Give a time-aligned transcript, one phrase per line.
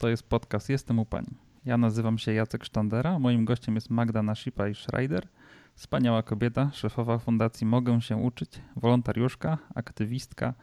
[0.00, 1.28] To jest podcast Jestem u Pani.
[1.64, 5.26] Ja nazywam się Jacek Sztandera, moim gościem jest Magda Nashipa i Schreider,
[5.74, 10.54] wspaniała kobieta, szefowa fundacji Mogę się uczyć, wolontariuszka, aktywistka,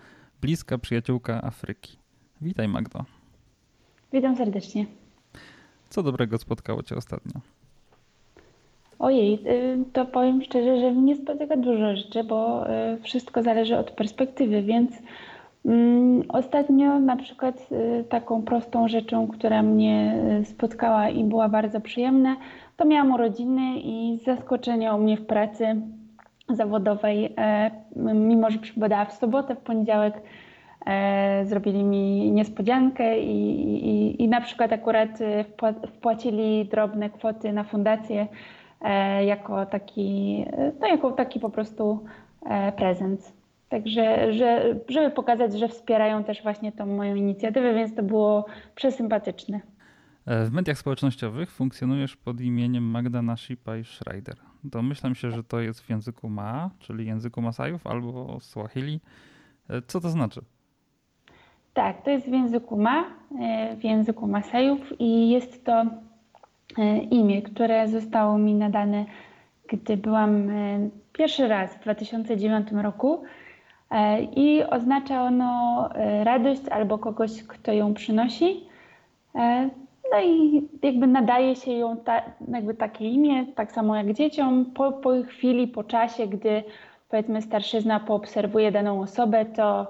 [0.41, 1.97] bliska przyjaciółka Afryki.
[2.41, 3.05] Witaj Magdo.
[4.13, 4.85] Witam serdecznie.
[5.89, 7.41] Co dobrego spotkało Cię ostatnio?
[8.99, 13.91] Ojej, y, to powiem szczerze, że mnie spotyka dużo rzeczy, bo y, wszystko zależy od
[13.91, 14.91] perspektywy, więc
[16.29, 22.35] ostatnio na przykład y, taką prostą rzeczą, która mnie spotkała i była bardzo przyjemna,
[22.77, 25.81] to miałam urodziny i zaskoczenie u mnie w pracy
[26.49, 30.21] zawodowej, e, mimo że przypadała w sobotę, w poniedziałek
[30.85, 35.09] e, zrobili mi niespodziankę i, i, i na przykład akurat
[35.87, 38.27] wpłacili drobne kwoty na fundację
[38.81, 40.45] E, jako taki,
[40.79, 42.05] no jako taki po prostu
[42.77, 43.36] prezent.
[43.69, 49.59] Także, że, żeby pokazać, że wspierają też właśnie tą moją inicjatywę, więc to było przesympatyczne.
[50.25, 54.35] E, w mediach społecznościowych funkcjonujesz pod imieniem Magda Nashipa i Schreider.
[54.63, 58.99] Domyślam się, że to jest w języku Ma, czyli języku Masajów albo Swahili.
[59.87, 60.41] Co to znaczy?
[61.73, 63.05] Tak, to jest w języku Ma,
[63.79, 65.85] w języku Masajów i jest to
[66.77, 69.05] E, imię, które zostało mi nadane,
[69.69, 73.27] gdy byłam e, pierwszy raz w 2009 roku e,
[74.35, 75.89] i oznacza ono
[76.23, 78.63] radość albo kogoś, kto ją przynosi.
[80.11, 84.91] No i jakby nadaje się ją ta, jakby takie imię, tak samo jak dzieciom, po,
[84.91, 86.63] po chwili, po czasie, gdy
[87.09, 89.87] powiedzmy starszyzna poobserwuje daną osobę, to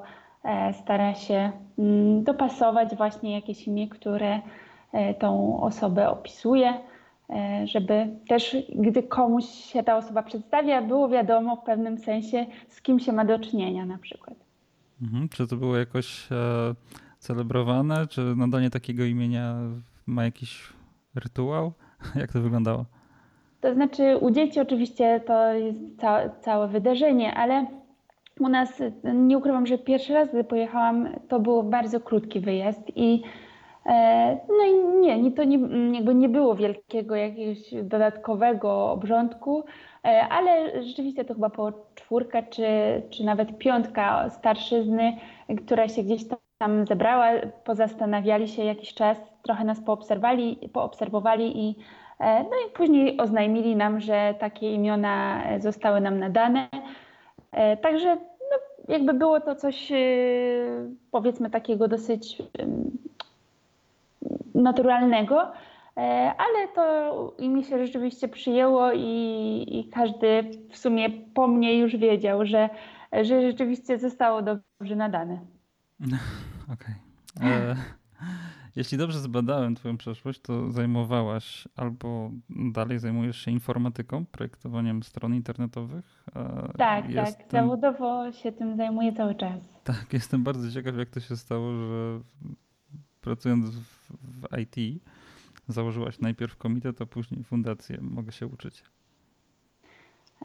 [0.74, 4.40] stara się mm, dopasować właśnie jakieś imię, które
[4.94, 6.80] E, tą osobę opisuje, e,
[7.66, 13.00] żeby też, gdy komuś się ta osoba przedstawia, było wiadomo w pewnym sensie, z kim
[13.00, 14.36] się ma do czynienia na przykład.
[15.02, 15.30] Mhm.
[15.30, 16.36] Czy to było jakoś e,
[17.20, 19.56] celebrowane, czy nadanie takiego imienia
[20.08, 20.74] ma jakiś
[21.16, 21.72] rytuał?
[22.16, 22.86] Jak to wyglądało?
[23.62, 27.66] To znaczy u dzieci oczywiście to jest ca całe wydarzenie, ale
[28.40, 28.82] u nas
[29.14, 33.47] nie ukrywam, że pierwszy raz, gdy pojechałam, to był bardzo krótki wyjazd i E,
[34.48, 35.60] no i nie, to nie,
[35.96, 39.64] jakby nie było wielkiego jakiegoś dodatkowego obrządku,
[40.06, 42.66] e, ale rzeczywiście to chyba po czwórka czy,
[43.10, 45.18] czy nawet piątka starszyzny,
[45.66, 46.22] która się gdzieś
[46.58, 47.28] tam zebrała,
[47.64, 51.76] pozastanawiali się jakiś czas, trochę nas poobserwowali, poobserwowali i
[52.20, 56.68] e, no i później oznajmili nam, że takie imiona zostały nam nadane.
[57.82, 59.92] Także no, jakby było to coś
[61.12, 62.42] powiedzmy takiego dosyć
[64.64, 65.52] naturalnego,
[65.98, 71.80] e, ale to i mi się rzeczywiście przyjęło i, i każdy w sumie po mnie
[71.80, 72.70] już wiedział, że,
[73.22, 75.40] że rzeczywiście zostało dobrze nadane.
[76.74, 76.96] Okej.
[77.38, 77.50] Okay.
[77.50, 77.76] E,
[78.78, 86.24] jeśli dobrze zbadałem Twoją przeszłość, to zajmowałaś albo dalej zajmujesz się informatyką, projektowaniem stron internetowych.
[86.36, 87.36] E, tak, jestem...
[87.36, 87.52] tak.
[87.52, 89.60] Zawodowo się tym zajmuję cały czas.
[89.84, 92.20] Tak, jestem bardzo ciekaw, jak to się stało, że
[93.28, 93.66] pracując
[94.10, 95.02] w, IT,
[95.68, 97.98] założyłaś najpierw komitet, a później fundację.
[98.02, 98.84] Mogę się uczyć.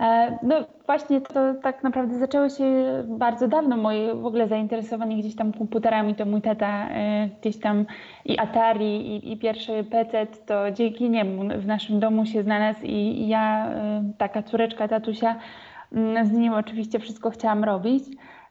[0.01, 2.65] E, no właśnie to tak naprawdę zaczęło się
[3.09, 3.77] bardzo dawno.
[3.77, 7.87] Moje w ogóle zainteresowanie gdzieś tam komputerami to mój tata e, gdzieś tam
[8.25, 13.23] i Atari i, i pierwszy PC to dzięki niemu w naszym domu się znalazł i,
[13.23, 15.37] i ja, e, taka córeczka tatusia,
[15.93, 18.05] mm, z nim oczywiście wszystko chciałam robić.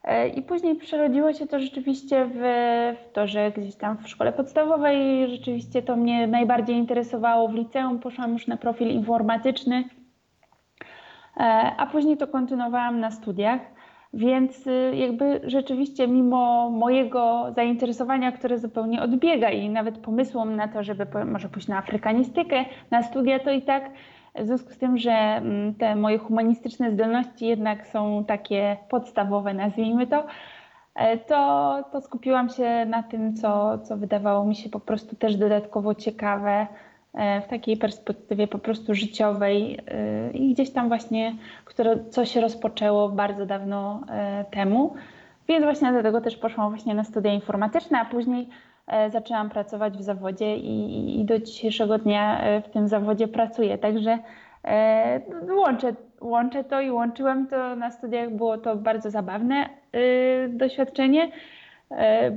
[0.04, 2.38] E, I później przerodziło się to rzeczywiście w,
[2.96, 7.48] w, to, że gdzieś tam w szkole podstawowej rzeczywiście to mnie najbardziej interesowało.
[7.48, 9.84] W liceum poszłam już na profil informatyczny,
[11.36, 11.42] e,
[11.76, 13.60] a później to kontynuowałam na studiach.
[14.14, 20.82] Więc y, jakby rzeczywiście mimo mojego zainteresowania, które zupełnie odbiega i nawet pomysłom na to,
[20.82, 23.90] żeby może pójść na afrykanistykę, na studia, to i tak
[24.34, 30.06] w związku z tym, że mm, te moje humanistyczne zdolności jednak są takie podstawowe, nazwijmy
[30.06, 30.26] to,
[30.94, 35.36] e, to, to skupiłam się na tym, co, co wydawało mi się po prostu też
[35.36, 36.66] dodatkowo ciekawe
[37.14, 41.34] e, w takiej perspektywie po prostu życiowej e, i gdzieś tam właśnie,
[41.64, 44.00] które coś rozpoczęło bardzo dawno
[44.50, 44.94] temu.
[45.48, 48.48] Więc właśnie dlatego też poszłam właśnie na studia informatyczne, a później
[49.10, 53.78] zaczęłam pracować w zawodzie i, i do dzisiejszego dnia e, w tym zawodzie pracuję.
[53.78, 54.18] Także
[54.64, 55.20] e,
[55.56, 58.30] łączę, łączę to i łączyłam to na studiach.
[58.30, 59.68] Było to bardzo zabawne
[60.48, 61.30] doświadczenie,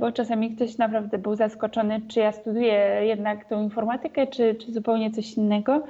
[0.00, 5.10] bo czasami ktoś naprawdę był zaskoczony, czy ja studiuję jednak tą informatykę, czy, czy zupełnie
[5.10, 5.82] coś innego.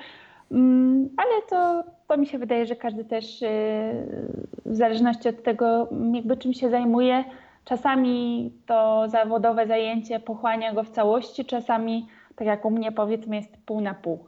[0.53, 3.45] Mm, ale to, to mi się wydaje, że każdy też
[4.67, 7.25] w zależności od tego, jakby czym się zajmuje,
[7.67, 13.57] czasami to zawodowe zajęcie pochłania go w całości, czasami, tak jak u mnie, powiedzmy, jest
[13.57, 14.27] pół na pół.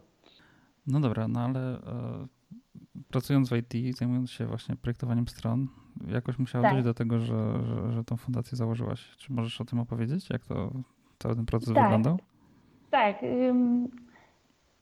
[0.87, 1.79] No dobra, no ale e,
[3.11, 5.67] pracując w IT, zajmując się właśnie projektowaniem stron,
[6.07, 6.71] jakoś musiało tak.
[6.71, 9.15] dojść do tego, że, że, że tą fundację założyłaś.
[9.17, 10.29] Czy możesz o tym opowiedzieć?
[10.29, 10.71] Jak to
[11.19, 11.83] cały ten proces tak.
[11.83, 12.19] wyglądał?
[12.89, 13.15] Tak.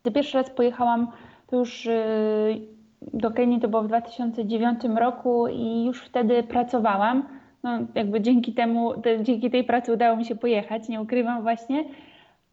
[0.02, 1.08] Gdy pierwszy raz pojechałam,
[1.48, 2.68] to już y,
[3.14, 7.37] do Kenii to było w 2009 roku i już wtedy pracowałam.
[7.64, 11.84] No, jakby dzięki temu, dzięki tej pracy udało mi się pojechać, nie ukrywam właśnie,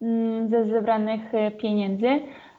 [0.01, 2.07] mm, ze zebranych y, pieniędzy.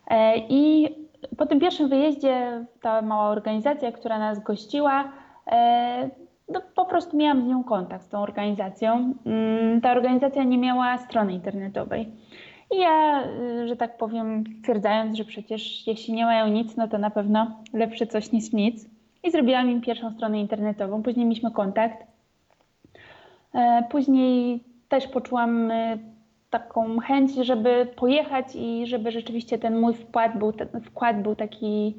[0.08, 0.88] E, I
[1.36, 5.12] po tym pierwszym wyjeździe ta mała organizacja, która nas gościła,
[5.46, 6.10] e,
[6.48, 9.14] no, po prostu miałam z nią kontakt, z tą organizacją.
[9.26, 12.08] Mm, ta organizacja nie miała strony internetowej.
[12.70, 13.24] I ja,
[13.66, 18.06] że tak powiem, stwierdzając, że przecież jeśli nie mają nic, no to na pewno lepsze
[18.06, 18.90] coś niż nic.
[19.24, 21.02] I zrobiłam im pierwszą stronę internetową.
[21.02, 22.06] Później mieliśmy kontakt.
[23.56, 25.98] E, później też poczułam y,
[26.50, 30.52] taką chęć, żeby pojechać i żeby rzeczywiście ten mój wkład był,
[30.84, 31.94] wkład był taki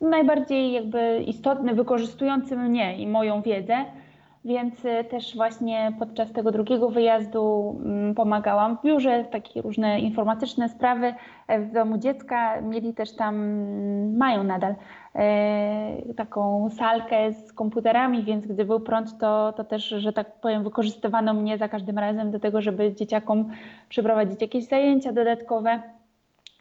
[0.00, 3.84] najbardziej jakby istotny, wykorzystujący mnie i moją wiedzę.
[4.44, 10.68] Więc y, też właśnie podczas tego drugiego wyjazdu mm, pomagałam w biurze, takie różne informatyczne
[10.68, 11.14] sprawy
[11.48, 12.60] e, w domu dziecka.
[12.60, 14.76] Mieli też tam, mm, mają nadal e,
[16.16, 21.34] taką salkę z komputerami, więc gdy był prąd, to, to też, że tak powiem, wykorzystywano
[21.34, 23.50] mnie za każdym razem do tego, żeby dzieciakom
[23.88, 25.82] przeprowadzić jakieś zajęcia dodatkowe,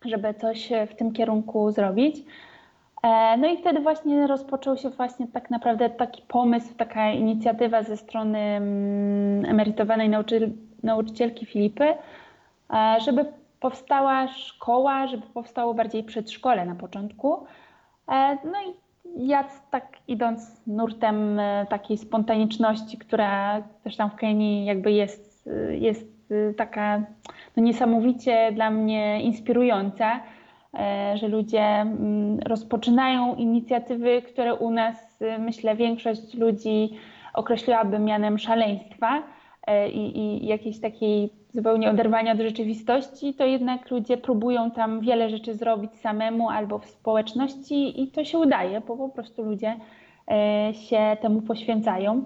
[0.06, 2.26] żeby coś w tym kierunku zrobić.
[3.04, 7.98] E, no i wtedy właśnie rozpoczął się właśnie tak naprawdę taki pomysł, taka inicjatywa ze
[7.98, 10.52] strony mm, emerytowanej nauczy
[10.84, 11.94] nauczycielki Filipy,
[12.74, 13.26] e, żeby
[13.60, 17.46] powstała szkoła, żeby powstało bardziej przedszkole na początku.
[18.08, 18.74] E, no i
[19.28, 27.04] ja tak idąc nurtem takiej spontaniczności, która też tam w Kenii jakby jest, jest taka
[27.58, 30.20] no niesamowicie dla mnie inspirująca,
[30.74, 36.90] E, że ludzie mm, rozpoczynają inicjatywy, które u nas, myślę, większość ludzi
[37.34, 39.24] określiłaby mianem szaleństwa
[39.68, 45.30] e, i, i jakiejś takiej zupełnie oderwania od rzeczywistości, to jednak ludzie próbują tam wiele
[45.30, 49.76] rzeczy zrobić samemu albo w społeczności i to się udaje, bo po prostu ludzie
[50.32, 52.26] e, się temu poświęcają.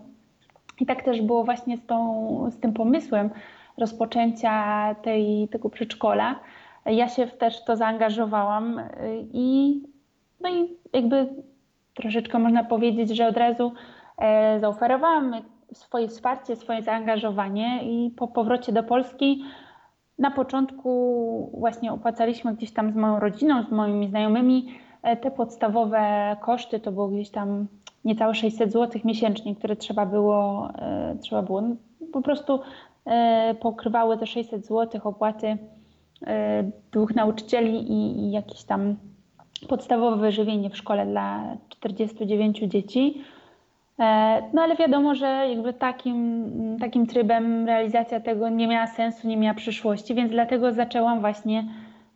[0.79, 3.29] I tak też było właśnie z, tą, z tym pomysłem
[3.77, 6.39] rozpoczęcia tej, tego przedszkola
[6.85, 8.83] ja się też w to zaangażowałam y,
[9.33, 9.81] i
[10.41, 11.27] no i jakby
[11.93, 13.71] troszeczkę można powiedzieć, że od razu
[14.17, 15.35] e, zaoferowałam
[15.73, 19.43] swoje wsparcie, swoje zaangażowanie i po powrocie do Polski
[20.19, 24.67] na początku właśnie opłacaliśmy gdzieś tam z moją rodziną, z moimi znajomymi
[25.03, 27.67] e, te podstawowe koszty, to było gdzieś tam
[28.05, 31.75] niecałe 600 zł miesięcznie, które trzeba było, e, trzeba było no,
[32.13, 32.59] po prostu
[33.59, 35.57] pokrywały te 600 zł opłaty
[36.27, 38.95] E, dwóch nauczycieli i, i jakieś tam
[39.67, 43.23] podstawowe wyżywienie w szkole dla 49 dzieci.
[43.99, 49.37] E, no ale wiadomo, że jakby takim, takim trybem realizacja tego nie miała sensu, nie
[49.37, 51.67] miała przyszłości, więc dlatego zaczęłam właśnie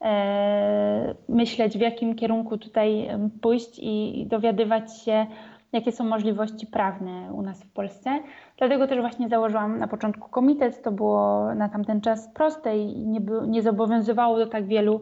[0.02, 3.10] e, myśleć, w jakim kierunku tutaj
[3.42, 5.26] pójść i dowiadywać się,
[5.72, 8.20] jakie są możliwości prawne u nas w Polsce.
[8.58, 10.84] Dlatego też właśnie założyłam na początku komitet.
[10.84, 15.02] To było na tamten czas proste i nie, nie zobowiązywało do tak wielu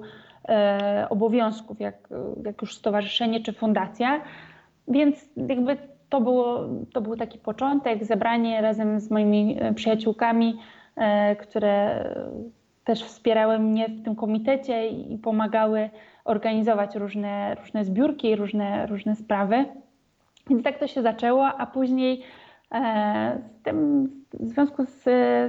[0.50, 2.10] e, obowiązków, jak,
[2.46, 4.22] jak już stowarzyszenie czy fundacja.
[4.88, 5.78] Więc jakby
[6.10, 10.60] to, było, to był taki początek, zebranie razem z moimi e, przyjaciółkami,
[10.96, 12.04] e, które
[12.84, 15.90] też wspierały mnie w tym komitecie i pomagały
[16.26, 19.66] organizować różne, różne zbiórki różne, różne sprawy.
[20.50, 22.24] Więc tak to się zaczęło, a później
[22.72, 25.04] e, z tym, w związku z,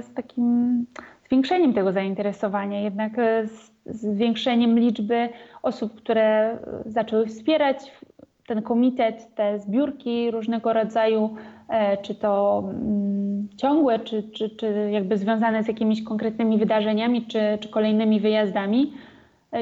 [0.05, 0.85] z takim
[1.25, 3.11] zwiększeniem tego zainteresowania, jednak
[3.43, 5.29] z zwiększeniem liczby
[5.63, 7.91] osób, które zaczęły wspierać
[8.49, 11.35] ten komitet, te zbiórki różnego rodzaju,
[11.69, 17.39] e, czy to mm, ciągłe, czy, czy, czy jakby związane z jakimiś konkretnymi wydarzeniami, czy,
[17.59, 18.93] czy kolejnymi wyjazdami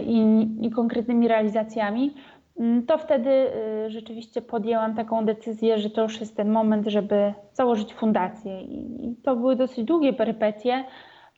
[0.06, 2.14] i, i konkretnymi realizacjami,
[2.60, 7.34] Mm, to wtedy y, rzeczywiście podjęłam taką decyzję, że to już jest ten moment, żeby
[7.54, 8.62] założyć fundację.
[8.62, 10.84] I to były dosyć długie perypetie,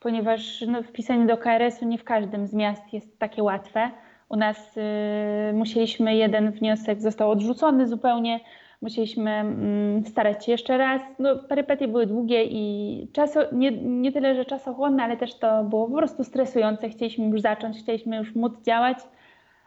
[0.00, 3.90] ponieważ no, wpisanie do KRS-u nie w każdym z miast jest takie łatwe.
[4.30, 8.40] U nas y, musieliśmy, jeden wniosek został odrzucony zupełnie,
[8.82, 11.02] musieliśmy mm, starać się jeszcze raz.
[11.18, 15.88] No, perypetie były długie i czaso, nie, nie tyle, że czasochłonne, ale też to było
[15.88, 16.88] po prostu stresujące.
[16.88, 18.98] Chcieliśmy już zacząć, chcieliśmy już móc działać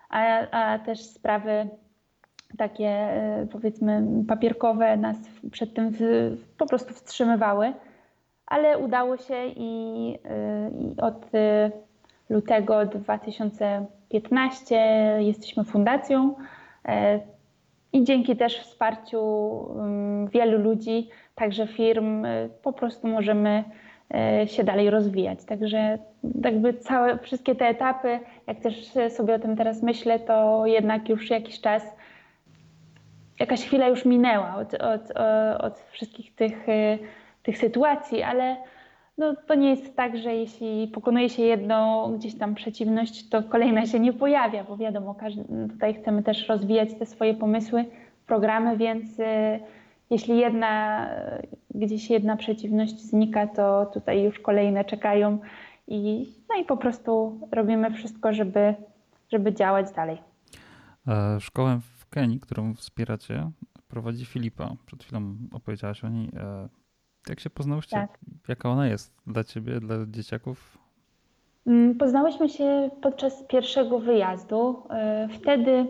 [0.09, 1.67] a, a też sprawy
[2.57, 5.17] takie e, powiedzmy papierkowe nas
[5.51, 6.01] przed tym w,
[6.57, 7.73] po prostu wstrzymywały.
[8.45, 10.11] ale udało się i,
[10.79, 11.25] i od
[12.29, 12.85] lutego
[14.19, 14.75] 2015
[15.19, 16.35] jesteśmy fundacją
[17.93, 19.19] i dzięki też wsparciu
[19.79, 22.25] mm, wielu ludzi, także firm,
[22.63, 23.63] po prostu możemy
[24.45, 25.45] się dalej rozwijać.
[25.45, 25.97] Także
[26.43, 31.29] jakby całe, wszystkie te etapy, jak też sobie o tym teraz myślę, to jednak już
[31.29, 31.95] jakiś czas,
[33.39, 35.11] jakaś chwila już minęła od, od,
[35.61, 36.65] od wszystkich tych,
[37.43, 38.57] tych sytuacji, ale
[39.17, 43.85] no, to nie jest tak, że jeśli pokonuje się jedną gdzieś tam przeciwność, to kolejna
[43.85, 47.85] się nie pojawia, bo wiadomo, każdy, tutaj chcemy też rozwijać te swoje pomysły,
[48.27, 49.59] programy, więc y,
[50.09, 51.07] jeśli jedna,
[51.75, 55.39] gdzieś jedna przeciwność znika, to tutaj już kolejne czekają
[55.87, 58.75] i, no i po prostu robimy wszystko, żeby,
[59.31, 60.17] żeby działać dalej.
[61.07, 63.51] E, szkołę w Kenii, którą wspieracie,
[63.87, 64.75] prowadzi Filipa.
[64.85, 66.29] Przed chwilą opowiedziałaś o niej.
[67.29, 67.95] Jak się poznałyście?
[67.95, 68.19] Tak.
[68.47, 70.77] Jaka ona jest dla ciebie, dla dzieciaków?
[71.67, 74.83] Mm, poznałyśmy się podczas pierwszego wyjazdu.
[74.89, 75.85] E, wtedy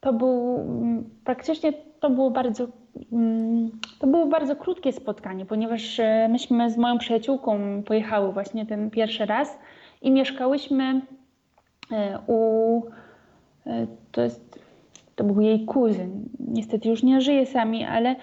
[0.00, 2.68] to był mm, praktycznie to było bardzo
[3.12, 8.90] mm, to było bardzo krótkie spotkanie, ponieważ e, myśmy z moją przyjaciółką pojechały właśnie ten
[8.90, 9.58] pierwszy raz
[10.02, 11.02] i mieszkałyśmy
[11.92, 12.82] e, u
[14.12, 14.64] to jest
[15.16, 16.28] to był jej kuzyn.
[16.40, 18.16] Niestety już nie żyje sami, ale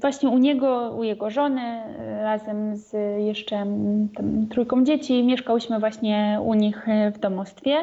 [0.00, 4.08] właśnie u niego, u jego żony, e, razem z jeszcze mm,
[4.50, 7.76] trójką dzieci, mieszkałyśmy właśnie u nich e, w domostwie,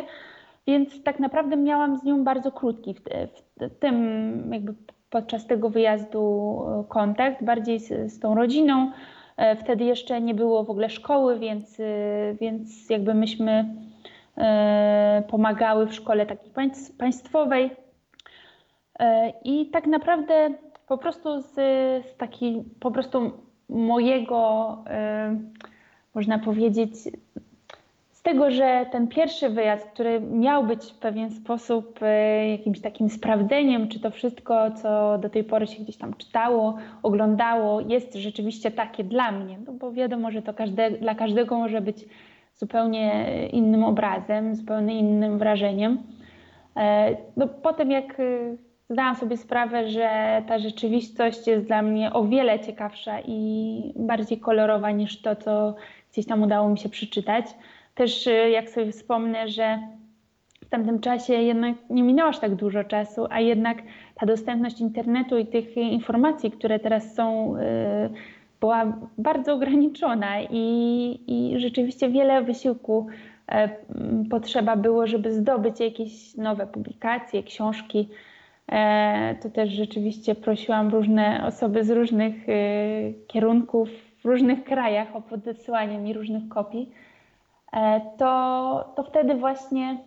[0.67, 3.01] więc tak naprawdę miałam z nią bardzo krótki w,
[3.57, 4.73] w tym jakby
[5.09, 8.91] podczas tego wyjazdu e, kontakt, bardziej z, z tą rodziną.
[9.59, 11.77] Wtedy jeszcze nie było w ogóle szkoły, więc,
[12.41, 13.75] więc jakby myśmy
[15.27, 16.51] pomagały w szkole takiej
[16.97, 17.71] państwowej.
[19.43, 20.49] I tak naprawdę
[20.87, 21.53] po prostu z,
[22.05, 23.31] z takiej, po prostu
[23.69, 24.77] mojego,
[25.33, 25.39] y,
[26.15, 26.95] można powiedzieć,
[28.11, 33.09] z tego, że ten pierwszy wyjazd, który miał być w pewien sposób y, jakimś takim
[33.09, 38.71] sprawdzeniem, czy to wszystko, co do tej pory się gdzieś tam czytało, oglądało, jest rzeczywiście
[38.71, 42.05] takie dla mnie, no bo wiadomo, że to każde, dla każdego może być
[42.55, 46.03] zupełnie innym obrazem, zupełnie innym wrażeniem.
[46.77, 48.17] E, no, potem jak
[48.89, 54.91] zdałam sobie sprawę, że ta rzeczywistość jest dla mnie o wiele ciekawsza i bardziej kolorowa
[54.91, 55.75] niż to, co
[56.11, 57.45] gdzieś tam udało mi się przeczytać.
[57.95, 59.79] Też y, jak sobie wspomnę, że
[60.65, 63.77] w tamtym czasie jednak nie minęło aż tak dużo czasu, a jednak
[64.15, 67.59] ta dostępność internetu i tych informacji, które teraz są, y,
[68.59, 73.07] była bardzo ograniczona i, i rzeczywiście wiele wysiłku
[73.47, 73.69] e,
[74.29, 78.09] potrzeba było, żeby zdobyć jakieś nowe publikacje, książki,
[79.41, 82.53] to też rzeczywiście prosiłam różne osoby z różnych e,
[83.27, 83.89] kierunków,
[84.23, 86.91] w różnych krajach o podesłanie mi różnych kopii.
[87.73, 89.97] E, to, to wtedy właśnie,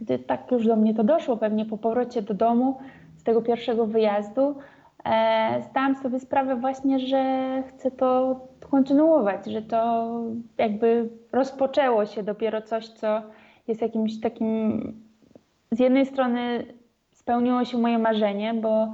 [0.00, 2.78] gdy tak już do mnie to doszło, pewnie po powrocie do domu
[3.16, 4.56] z tego pierwszego wyjazdu,
[5.70, 10.10] zdałam sobie sprawę właśnie, że chcę to kontynuować, że to
[10.58, 13.22] jakby rozpoczęło się dopiero coś, co
[13.68, 14.82] jest jakimś takim
[15.70, 16.64] z jednej strony
[17.26, 18.92] spełniło się moje marzenie, bo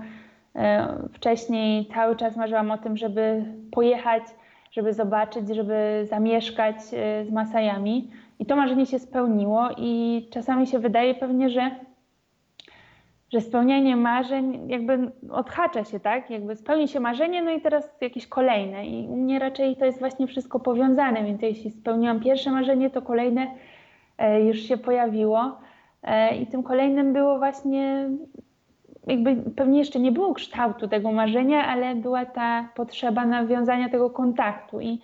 [0.56, 4.22] e, wcześniej cały czas marzyłam o tym, żeby pojechać,
[4.70, 8.10] żeby zobaczyć, żeby zamieszkać e, z Masajami.
[8.38, 11.70] I to marzenie się spełniło i czasami się wydaje pewnie, że,
[13.32, 16.30] że spełnianie marzeń jakby odhacza się, tak?
[16.30, 18.86] Jakby spełni się marzenie, no i teraz jakieś kolejne.
[18.86, 23.02] I u mnie raczej to jest właśnie wszystko powiązane, więc jeśli spełniłam pierwsze marzenie, to
[23.02, 23.46] kolejne
[24.18, 25.58] e, już się pojawiło.
[26.02, 28.08] E, I tym kolejnym było właśnie,
[29.06, 34.80] jakby pewnie jeszcze nie było kształtu tego marzenia, ale była ta potrzeba nawiązania tego kontaktu.
[34.80, 35.00] I,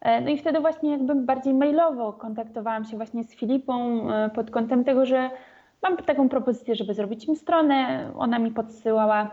[0.00, 4.50] e, no i wtedy właśnie jakby bardziej mailowo kontaktowałam się właśnie z Filipą e, pod
[4.50, 5.30] kątem tego, że
[5.82, 8.10] mam taką propozycję, żeby zrobić im stronę.
[8.16, 9.30] Ona mi podsyłała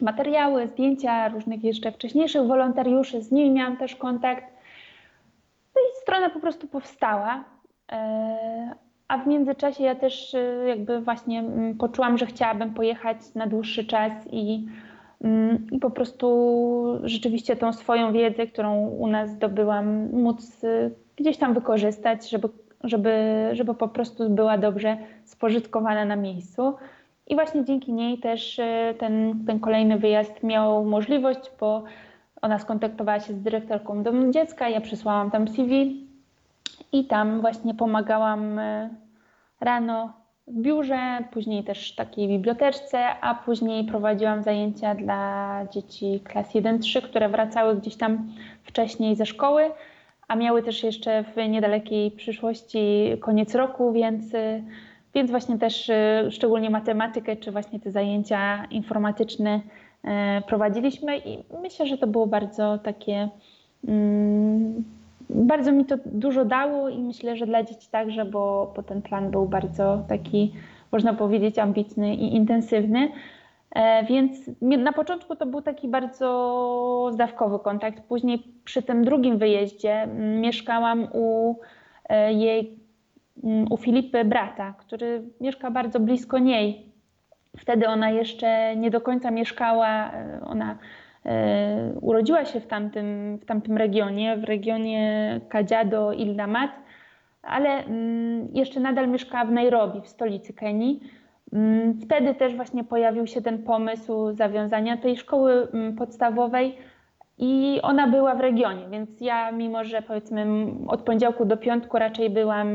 [0.00, 4.44] materiały, zdjęcia różnych jeszcze wcześniejszych wolontariuszy, z nimi miałam też kontakt.
[5.74, 7.44] No i strona po prostu powstała.
[9.08, 13.84] A w międzyczasie ja też y, jakby właśnie mm, poczułam, że chciałabym pojechać na dłuższy
[13.84, 14.66] czas i,
[15.20, 21.36] mm, i po prostu rzeczywiście tą swoją wiedzę, którą u nas zdobyłam, móc y, gdzieś
[21.36, 22.48] tam wykorzystać, żeby,
[22.84, 23.12] żeby,
[23.52, 26.74] żeby po prostu była dobrze spożytkowana na miejscu.
[27.26, 31.84] I właśnie dzięki niej też y, ten, ten kolejny wyjazd miał możliwość, bo
[32.42, 36.05] ona skontaktowała się z dyrektorką domu dziecka, ja przysłałam tam CV
[36.92, 38.90] i tam właśnie pomagałam e,
[39.60, 40.12] rano
[40.46, 47.02] w biurze, później też w takiej biblioteczce, a później prowadziłam zajęcia dla dzieci klas 1-3,
[47.02, 49.70] które wracały gdzieś tam wcześniej ze szkoły,
[50.28, 54.24] a miały też jeszcze w niedalekiej przyszłości koniec roku, więc,
[55.14, 55.90] więc właśnie też
[56.30, 59.60] szczególnie matematykę, czy właśnie te zajęcia informatyczne
[60.46, 63.28] prowadziliśmy i myślę, że to było bardzo takie
[63.88, 64.84] mm,
[65.30, 69.30] bardzo mi to dużo dało i myślę, że dla dzieci także, bo, bo ten plan
[69.30, 70.54] był bardzo taki,
[70.92, 73.08] można powiedzieć, ambitny i intensywny.
[73.70, 78.02] E, więc na początku to był taki bardzo zdawkowy kontakt.
[78.02, 80.08] Później przy tym drugim wyjeździe
[80.40, 81.54] mieszkałam u
[82.08, 82.78] e, jej,
[83.70, 86.92] u Filipy brata, który mieszka bardzo blisko niej.
[87.58, 90.78] Wtedy ona jeszcze nie do końca mieszkała, e, ona
[92.00, 96.70] urodziła się w tamtym, w tamtym regionie, w regionie Kadziado Ildamat,
[97.42, 101.00] ale mm, jeszcze nadal mieszkała w Nairobi, w stolicy Kenii.
[101.52, 106.76] Mm, wtedy też właśnie pojawił się ten pomysł zawiązania tej szkoły mm, podstawowej
[107.38, 110.46] i ona była w regionie, więc ja mimo, że powiedzmy
[110.86, 112.68] od poniedziałku do piątku raczej byłam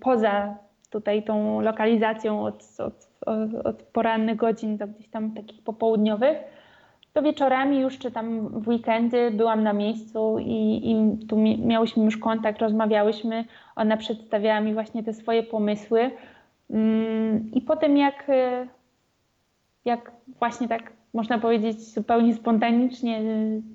[0.00, 0.54] poza
[0.90, 6.38] tutaj tą lokalizacją od, od, od, od porannych godzin do gdzieś tam takich popołudniowych,
[7.16, 12.16] to wieczorami już, czy tam w weekendy byłam na miejscu i, i tu miałyśmy już
[12.16, 13.44] kontakt, rozmawiałyśmy.
[13.76, 16.10] Ona przedstawiała mi właśnie te swoje pomysły.
[16.70, 18.26] Mm, I potem jak,
[19.84, 23.20] jak właśnie tak można powiedzieć zupełnie spontanicznie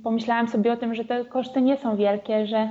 [0.04, 2.70] pomyślałam sobie o tym, że te koszty nie są wielkie, że,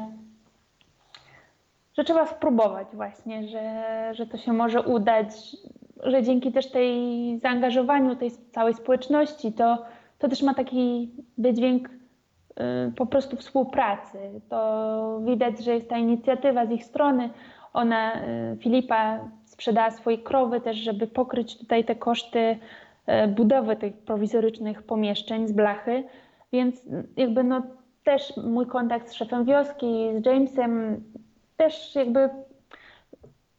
[1.96, 3.84] że trzeba spróbować właśnie, że,
[4.14, 5.56] że to się może udać,
[6.02, 6.92] że dzięki też tej
[7.38, 9.78] zaangażowaniu tej całej społeczności to
[10.20, 14.18] to też ma taki wydźwięk y, po prostu współpracy.
[14.48, 17.30] To widać, że jest ta inicjatywa z ich strony.
[17.72, 23.96] Ona, y, Filipa, sprzedała swoje krowy też, żeby pokryć tutaj te koszty y, budowy tych
[23.96, 26.04] prowizorycznych pomieszczeń z blachy.
[26.52, 26.82] Więc
[27.16, 27.62] jakby no
[28.04, 31.04] też mój kontakt z szefem wioski, z Jamesem,
[31.56, 32.30] też jakby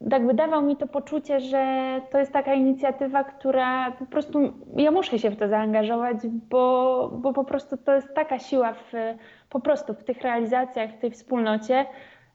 [0.10, 5.20] tak wydawał mi to poczucie, że to jest taka inicjatywa, która po prostu ja muszę
[5.20, 6.18] się w to zaangażować,
[6.50, 8.92] bo, bo po prostu to jest taka siła w,
[9.50, 11.86] po prostu w tych realizacjach, w tej wspólnocie,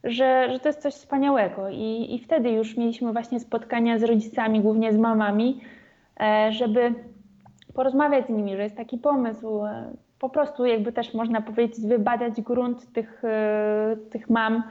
[0.05, 1.69] że, że to jest coś wspaniałego.
[1.69, 5.61] I, I wtedy już mieliśmy właśnie spotkania z rodzicami, głównie z mamami,
[6.21, 6.95] e, żeby
[7.75, 12.41] porozmawiać z nimi, że jest taki pomysł, e, po prostu jakby też można powiedzieć, wybadać
[12.41, 14.63] grunt tych, e, tych mam,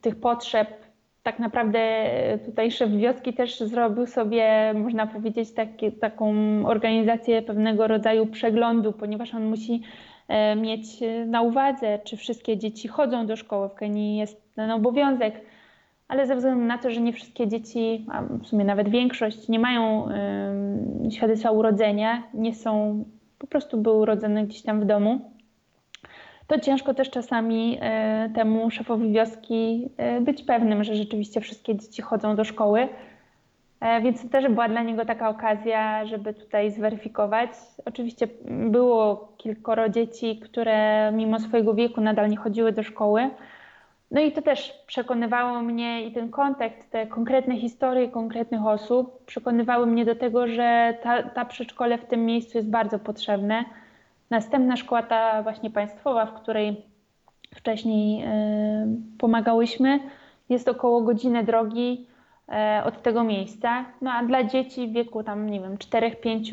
[0.00, 0.87] tych potrzeb,
[1.28, 1.80] tak naprawdę
[2.44, 6.34] tutaj szef wioski też zrobił sobie, można powiedzieć, taki, taką
[6.66, 9.82] organizację pewnego rodzaju przeglądu, ponieważ on musi
[10.28, 10.82] e, mieć
[11.26, 13.68] na uwadze, czy wszystkie dzieci chodzą do szkoły.
[13.68, 15.40] W Kenii jest ten obowiązek,
[16.08, 19.58] ale ze względu na to, że nie wszystkie dzieci, a w sumie nawet większość, nie
[19.58, 20.08] mają
[21.10, 23.04] świadectwa urodzenia, nie są,
[23.38, 25.20] po prostu były urodzone gdzieś tam w domu
[26.48, 32.02] to ciężko też czasami e, temu szefowi wioski e, być pewnym, że rzeczywiście wszystkie dzieci
[32.02, 32.88] chodzą do szkoły.
[33.80, 37.50] E, więc to też była dla niego taka okazja, żeby tutaj zweryfikować.
[37.84, 38.28] Oczywiście
[38.70, 43.30] było kilkoro dzieci, które mimo swojego wieku nadal nie chodziły do szkoły.
[44.10, 49.86] No i to też przekonywało mnie i ten kontekst, te konkretne historie konkretnych osób przekonywały
[49.86, 53.64] mnie do tego, że ta, ta przedszkole w tym miejscu jest bardzo potrzebne
[54.30, 56.82] Następna szkoła, ta właśnie państwowa, w której
[57.54, 58.86] wcześniej e,
[59.18, 60.00] pomagałyśmy,
[60.48, 62.06] jest około godziny drogi
[62.48, 63.84] e, od tego miejsca.
[64.02, 66.50] No a dla dzieci w wieku tam, nie wiem, 4, 5,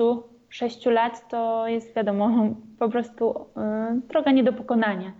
[0.50, 2.30] 6 lat to jest wiadomo
[2.80, 5.12] po prostu e, droga nie do pokonania.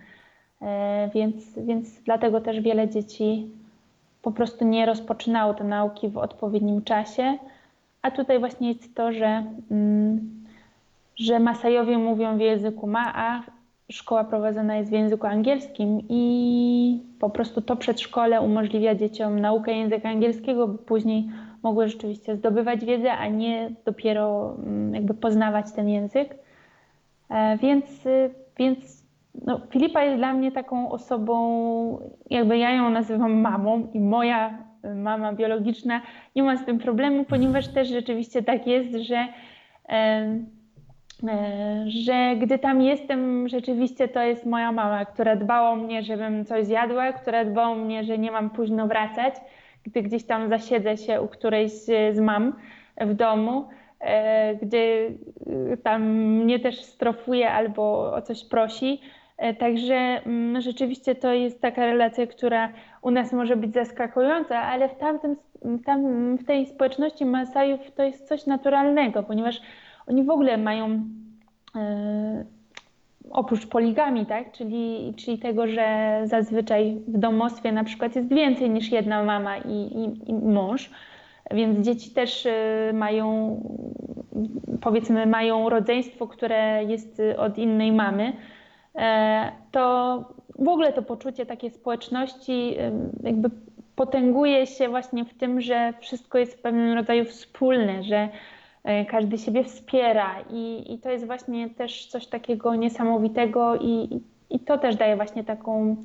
[1.14, 3.50] Więc, więc dlatego też wiele dzieci
[4.22, 7.38] po prostu nie rozpoczynało te nauki w odpowiednim czasie.
[8.02, 10.45] A tutaj właśnie jest to, że mm,
[11.16, 13.42] że Masajowie mówią w języku Ma, a
[13.92, 20.08] szkoła prowadzona jest w języku angielskim i po prostu to przedszkole umożliwia dzieciom naukę języka
[20.08, 21.28] angielskiego, by później
[21.62, 26.34] mogły rzeczywiście zdobywać wiedzę, a nie dopiero mm, jakby poznawać ten język.
[27.30, 29.04] E, więc, y, więc
[29.44, 31.98] no, Filipa jest dla mnie taką osobą,
[32.30, 34.58] jakby ja ją nazywam mamą i moja
[34.94, 36.00] mama biologiczna
[36.36, 39.28] nie ma z tym problemu, ponieważ też rzeczywiście tak jest, że
[41.86, 46.66] że gdy tam jestem, rzeczywiście to jest moja mama, która dbała o mnie, żebym coś
[46.66, 49.34] zjadła, która dbała o mnie, że nie mam późno wracać,
[49.84, 52.52] gdy gdzieś tam zasiedzę się u którejś z mam
[53.00, 53.68] w domu,
[54.00, 55.12] e, gdy
[55.72, 59.00] e, tam mnie też strofuje albo o coś prosi.
[59.58, 64.94] Także mm, rzeczywiście to jest taka relacja, która u nas może być zaskakująca, ale w,
[64.94, 65.36] tamtym,
[65.84, 69.60] tam, w tej społeczności Masajów to jest coś naturalnego, ponieważ
[70.06, 71.04] oni w ogóle mają
[71.76, 72.44] e,
[73.30, 74.52] oprócz poligami, tak?
[74.52, 79.72] czyli, czyli tego, że zazwyczaj w domostwie na przykład jest więcej niż jedna mama i,
[79.72, 80.90] i, i mąż,
[81.50, 83.60] więc dzieci też e, mają,
[84.80, 88.32] powiedzmy, mają rodzeństwo, które jest od innej mamy,
[88.94, 90.24] e, to
[90.58, 92.76] w ogóle to poczucie takiej społeczności
[93.22, 93.50] jakby
[93.96, 98.28] potęguje się właśnie w tym, że wszystko jest w pewnym rodzaju wspólne, że e,
[99.10, 104.20] każdy siebie wspiera i, i to jest właśnie też coś takiego niesamowitego i,
[104.50, 105.96] i to też daje właśnie taką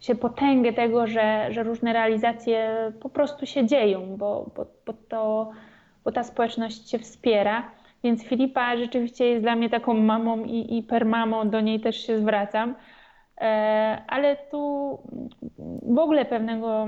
[0.00, 5.50] się potęgę tego, że, że różne realizacje po prostu się dzieją, bo, bo, bo, to,
[6.04, 7.70] bo ta społeczność się wspiera.
[8.04, 12.18] Więc Filipa rzeczywiście jest dla mnie taką mamą i, i permamą, do niej też się
[12.18, 12.74] zwracam.
[13.40, 14.98] E, ale tu
[15.82, 16.86] w ogóle pewnego,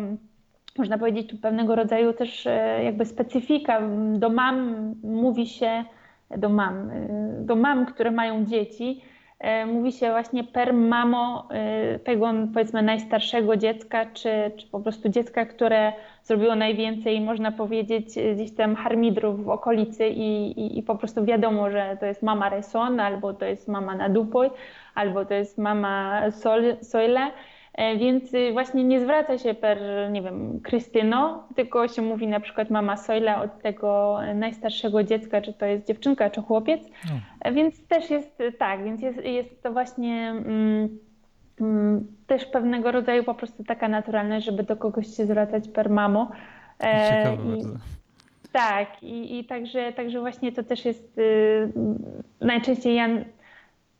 [0.79, 3.81] można powiedzieć, tu pewnego rodzaju też e, jakby specyfika.
[4.13, 5.85] Do mam mówi się,
[6.37, 7.09] do mam, e,
[7.41, 9.03] do mam, które mają dzieci,
[9.67, 11.49] mówi się właśnie per mamo
[12.05, 18.55] tego powiedzmy najstarszego dziecka, czy, czy po prostu dziecka, które zrobiło najwięcej, można powiedzieć, gdzieś
[18.55, 23.01] tam harmidrów w okolicy i, i, i po prostu wiadomo, że to jest mama Reson
[23.01, 24.51] albo to jest mama Nadupoj
[24.95, 26.23] albo to jest mama
[26.83, 27.31] Soile, e,
[27.79, 29.79] więc właśnie nie zwraca się per,
[30.11, 35.53] nie wiem, Krystyno, tylko się mówi na przykład mama Soila od tego najstarszego dziecka, czy
[35.53, 36.83] to jest dziewczynka, czy chłopiec.
[37.11, 37.15] No.
[37.41, 40.99] E, więc też jest tak, więc jest, jest to właśnie mm,
[41.61, 46.31] mm, też pewnego rodzaju po prostu taka naturalność, żeby do kogoś się zwracać per mamo.
[46.81, 47.79] E, Ciekawe I, bardzo.
[48.53, 51.73] Tak, i, i także, także właśnie to też jest y,
[52.41, 53.09] najczęściej ja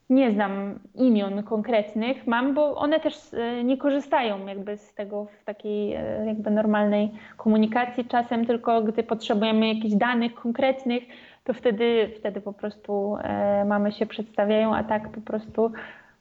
[0.09, 5.43] nie znam imion konkretnych mam, bo one też e, nie korzystają jakby z tego w
[5.45, 8.05] takiej e, jakby normalnej komunikacji.
[8.05, 11.03] Czasem tylko gdy potrzebujemy jakichś danych konkretnych,
[11.43, 15.71] to wtedy, wtedy po prostu e, mamy się przedstawiają, a tak po prostu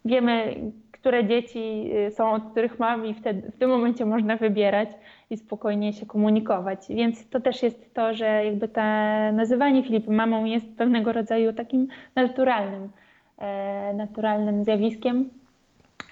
[0.05, 0.55] wiemy,
[0.92, 4.88] które dzieci są od których mam i wtedy, w tym momencie można wybierać
[5.31, 6.79] i spokojnie się komunikować.
[6.90, 8.81] Więc to też jest to, że jakby to
[9.33, 12.88] nazywanie Filipy mamą jest pewnego rodzaju takim naturalnym
[13.95, 15.31] naturalnym zjawiskiem.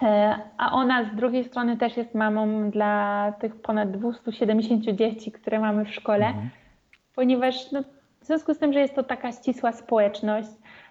[0.02, 5.60] E, a ona z drugiej strony też jest mamą dla tych ponad 270 dzieci, które
[5.60, 6.50] mamy w szkole, mhm.
[7.14, 7.82] ponieważ no,
[8.20, 10.48] w związku z tym, że jest to taka ścisła społeczność,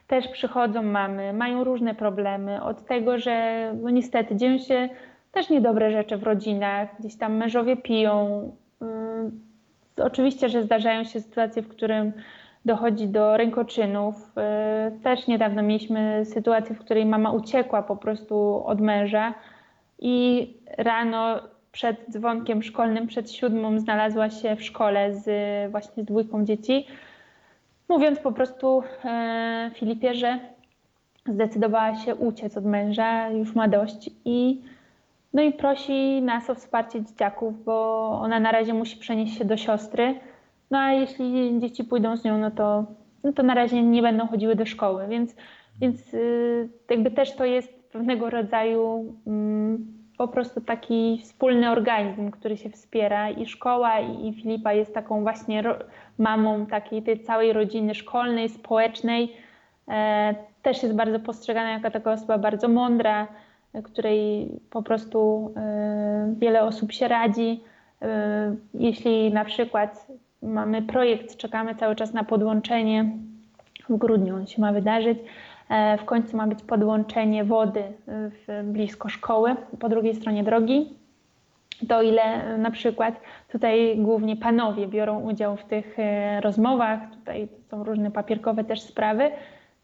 [0.07, 4.89] też przychodzą mamy, mają różne problemy, od tego, że no niestety dzieją się
[5.31, 8.41] też niedobre rzeczy w rodzinach, gdzieś tam mężowie piją.
[8.81, 9.39] Mm,
[9.97, 12.13] oczywiście, że zdarzają się sytuacje, w którym
[12.65, 14.15] dochodzi do rękoczynów.
[14.37, 19.33] E, też niedawno mieliśmy sytuację, w której mama uciekła po prostu od męża
[19.99, 21.39] i rano
[21.71, 25.25] przed dzwonkiem szkolnym, przed siódmą znalazła się w szkole z
[25.71, 26.87] właśnie z dwójką dzieci,
[27.89, 30.39] mówiąc po prostu e, Filipie, że
[31.27, 34.61] zdecydowała się uciec od męża, już ma dość i
[35.33, 39.57] no i prosi nas o wsparcie dzieciaków, bo ona na razie musi przenieść się do
[39.57, 40.19] siostry
[40.71, 42.85] no a jeśli dzieci pójdą z nią, no to,
[43.23, 45.35] no to na razie nie będą chodziły do szkoły, więc,
[45.81, 52.57] więc yy, jakby też to jest pewnego rodzaju yy, po prostu taki wspólny organizm, który
[52.57, 55.63] się wspiera i szkoła i, Filipa jest taką właśnie
[56.17, 59.33] mamą takiej tej całej rodziny szkolnej, społecznej.
[59.87, 63.27] E, też jest bardzo postrzegana jako taka osoba bardzo mądra,
[63.83, 67.63] której po prostu e, wiele osób się radzi.
[68.01, 70.07] E, jeśli na przykład
[70.41, 73.11] mamy projekt, czekamy cały czas na podłączenie.
[73.89, 75.19] W grudniu on się ma wydarzyć.
[75.69, 80.93] E, w końcu ma być podłączenie wody w, blisko szkoły, po drugiej stronie drogi.
[81.87, 83.21] To ile e, na przykład
[83.51, 89.31] tutaj głównie panowie biorą udział w tych e, rozmowach, tutaj są różne papierkowe też sprawy,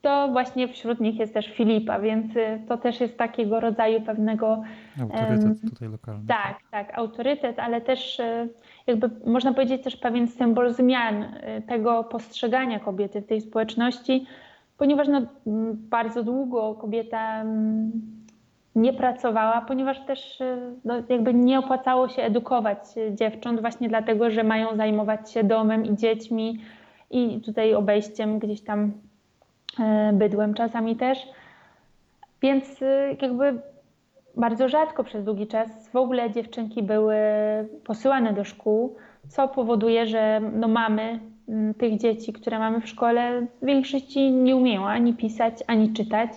[0.02, 2.34] to właśnie wśród nich jest też Filipa, więc
[2.68, 4.64] to też jest takiego rodzaju pewnego.
[5.02, 6.28] Autorytet tutaj lokalny.
[6.28, 8.22] Tak, tak, autorytet, ale też
[8.88, 14.26] jakby można powiedzieć też pewien symbol zmian y, tego postrzegania kobiety w tej społeczności,
[14.78, 15.22] ponieważ no,
[15.90, 17.46] bardzo długo kobieta
[18.76, 22.80] nie pracowała, ponieważ też y, no, jakby nie opłacało się edukować
[23.12, 26.60] dziewcząt właśnie dlatego, że mają zajmować się domem i dziećmi
[27.12, 28.92] i tutaj obejściem gdzieś tam
[29.80, 31.28] y, bydłem czasami też.
[32.42, 32.84] Więc
[33.22, 33.62] jakby
[34.38, 37.16] bardzo rzadko przez długi czas w ogóle dziewczynki były
[37.84, 38.96] posyłane do szkół,
[39.28, 41.20] co powoduje, że no mamy
[41.50, 46.30] mm, tych dzieci, które mamy w szkole, w większości nie umieją ani pisać, ani czytać.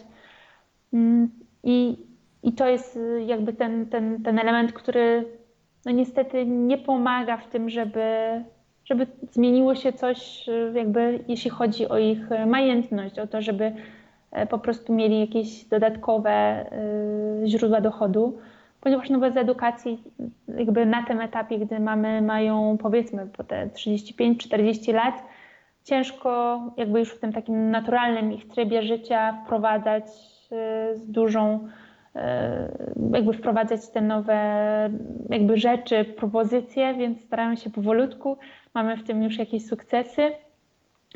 [0.92, 1.30] Mm,
[1.64, 1.96] I,
[2.42, 5.24] i to jest jakby ten, ten, ten element, który
[5.86, 8.06] no niestety nie pomaga w tym, żeby,
[8.84, 13.72] żeby zmieniło się coś, jakby jeśli chodzi o ich majętność, o to, żeby
[14.50, 16.64] po prostu mieli jakieś dodatkowe
[17.46, 18.38] źródła dochodu
[18.80, 20.02] ponieważ no bez edukacji
[20.58, 25.22] jakby na tym etapie, gdy mamy mają powiedzmy po te 35-40 lat,
[25.84, 31.68] ciężko jakby już w tym takim naturalnym ich trybie życia wprowadzać y, z dużą
[33.12, 34.38] jakby wprowadzać te nowe
[35.30, 38.38] jakby rzeczy, propozycje, więc staramy się powolutku.
[38.74, 40.22] Mamy w tym już jakieś sukcesy,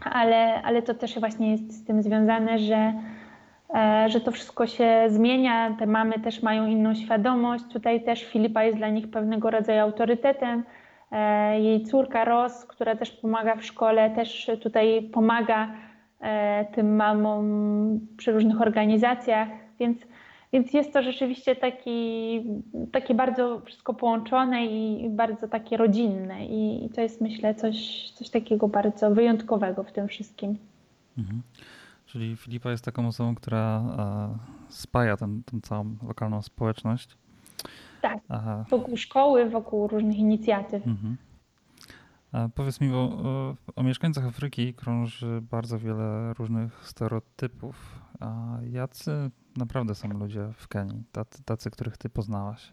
[0.05, 2.93] ale, ale to też właśnie jest z tym związane, że
[3.75, 7.65] E, że to wszystko się zmienia, te mamy też mają inną świadomość.
[7.73, 10.65] Tutaj też Filipa jest dla nich pewnego rodzaju autorytetem.
[11.13, 15.69] E, jej córka Ros, która też pomaga w szkole, też tutaj pomaga
[16.21, 19.49] e, tym mamom przy różnych organizacjach,
[19.81, 20.07] więc,
[20.53, 22.43] więc jest to rzeczywiście taki,
[22.93, 28.31] takie bardzo wszystko połączone i bardzo takie rodzinne i, i to jest myślę coś, coś
[28.31, 30.59] takiego bardzo wyjątkowego w tym wszystkim.
[31.19, 31.43] Mhm.
[32.07, 34.39] Czyli Filipa jest taką osobą, która e,
[34.69, 35.29] spaja tę
[35.63, 37.17] całą lokalną społeczność.
[38.01, 38.19] Tak,
[38.71, 40.87] wokół szkoły, wokół różnych inicjatyw.
[40.87, 41.17] Mhm.
[42.55, 48.01] Powiedz mi, bo e, o mieszkańcach Afryki krąży bardzo wiele różnych stereotypów.
[48.21, 52.73] A jacy naprawdę są ludzie w Kenii, tacy, tacy których ty poznałaś?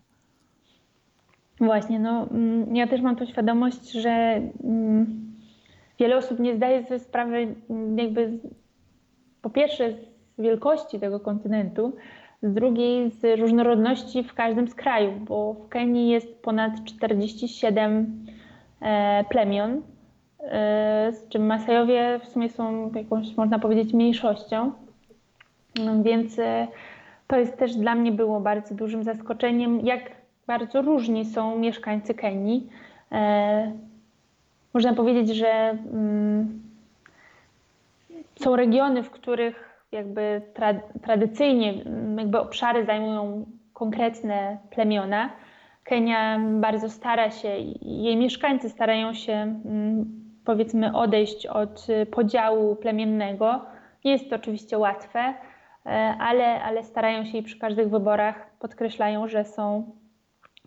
[1.59, 5.33] Właśnie, no mm, ja też mam tą świadomość, że mm,
[5.99, 8.39] wiele osób nie zdaje sobie sprawy mm, jakby
[9.41, 9.93] po pierwsze
[10.37, 11.93] z wielkości tego kontynentu,
[12.43, 18.25] z drugiej z różnorodności w każdym z krajów, bo w Kenii jest ponad 47
[18.81, 19.81] e, plemion,
[20.39, 24.71] e, z czym Masajowie w sumie są jakąś, można powiedzieć, mniejszością.
[25.75, 26.67] No, więc e,
[27.27, 30.11] to jest też dla mnie było bardzo dużym zaskoczeniem, jak
[30.47, 32.69] bardzo różni są mieszkańcy Kenii.
[34.73, 36.61] Można powiedzieć, że mm,
[38.35, 41.73] są regiony, w których jakby tra tradycyjnie
[42.17, 45.29] jakby obszary zajmują konkretne plemiona.
[45.83, 47.49] Kenia bardzo stara się,
[47.81, 50.05] jej mieszkańcy starają się mm,
[50.45, 53.65] powiedzmy odejść od podziału plemiennego.
[54.05, 55.33] Nie jest to oczywiście łatwe, e,
[56.19, 59.91] ale, ale starają się i przy każdych wyborach podkreślają, że są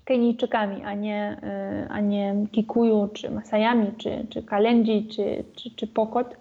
[0.05, 5.87] Kenijczykami, a nie, e, a nie Kikuyu, czy Masajami, czy, czy Kalenji, czy, czy, czy
[5.87, 6.37] Pokot.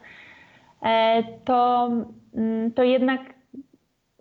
[0.83, 1.89] E, to,
[2.35, 3.21] mm, to jednak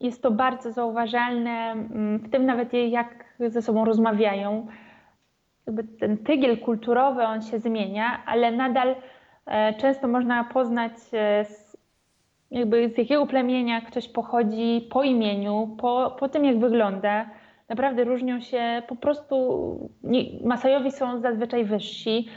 [0.00, 4.66] jest to bardzo zauważalne, mm, w tym nawet jak ze sobą rozmawiają.
[5.66, 8.96] Jakby ten tygiel kulturowy, on się zmienia, ale nadal
[9.46, 11.69] e, często można poznać e, z,
[12.50, 17.30] jakby z jakiego plemienia ktoś pochodzi po imieniu, po, po tym jak wygląda.
[17.68, 19.90] Naprawdę różnią się po prostu,
[20.44, 22.28] Masajowi są zazwyczaj wyżsi,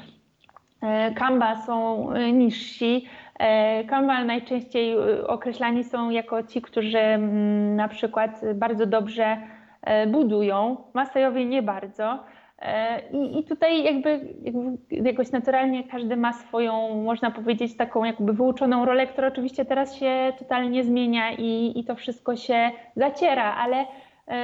[1.15, 3.07] Kamba są niżsi,
[3.39, 4.95] E, Kanban najczęściej
[5.27, 9.37] określani są jako ci, którzy mm, na przykład bardzo dobrze
[9.81, 12.23] e, budują, Masajowie nie bardzo.
[12.63, 18.33] E, I, I, tutaj jakby, jakby, jakoś naturalnie każdy ma swoją, można powiedzieć, taką jakby
[18.33, 23.85] wyuczoną rolę, która oczywiście teraz się totalnie zmienia i, i to wszystko się zaciera, ale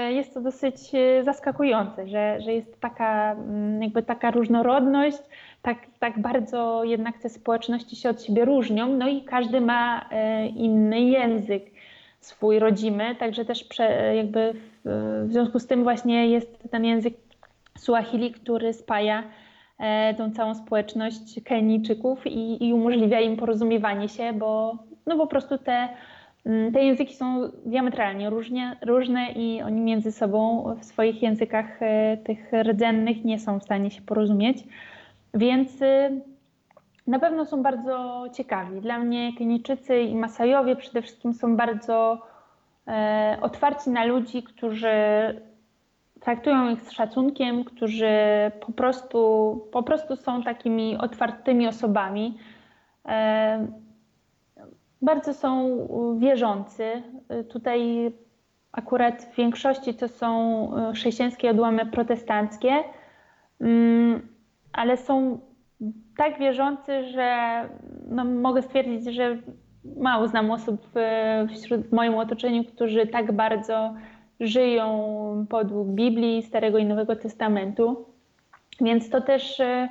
[0.10, 0.76] jest to dosyć
[1.22, 5.18] zaskakujące, że, że jest taka, mm, jakby taka różnorodność,
[5.62, 10.48] tak, tak bardzo jednak te społeczności się od siebie różnią, no i każdy ma e,
[10.48, 11.64] inny język
[12.20, 14.54] swój rodzimy, także też prze, jakby
[14.86, 17.14] w, w związku z tym właśnie jest ten język
[17.80, 19.24] Suahili, który spaja
[19.80, 25.58] e, tą całą społeczność Kenijczyków i, i umożliwia im porozumiewanie się, bo no po prostu
[25.58, 25.90] te,
[26.46, 32.18] mm, te języki są diametralnie różnie, różne i oni między sobą w swoich językach e,
[32.18, 34.64] tych rdzennych nie są w stanie się porozumieć.
[35.34, 36.22] Więc y,
[37.08, 38.82] na pewno są bardzo ciekawi.
[38.82, 42.22] Dla mnie Kenijczycy i Masajowie przede wszystkim są bardzo
[42.88, 44.90] e, otwarci na ludzi, którzy
[46.20, 48.12] traktują ich z szacunkiem, którzy
[48.66, 52.38] po prostu, po prostu są takimi otwartymi osobami.
[53.06, 53.68] E,
[55.02, 55.78] bardzo są
[56.20, 57.04] wierzący.
[57.50, 58.12] Tutaj
[58.72, 60.30] akurat w większości to są
[60.76, 62.84] e, chrześcijańskie odłamy protestanckie.
[63.62, 64.28] Mm,
[64.74, 65.40] ale są
[66.18, 67.62] tak wierzący, że
[68.08, 69.38] no, mogę stwierdzić, że
[69.98, 70.86] mało znam osób
[71.50, 73.94] wśród w moim otoczeniu, którzy tak bardzo
[74.40, 78.06] żyją podług Biblii, Starego i Nowego Testamentu.
[78.82, 79.90] Więc to też e,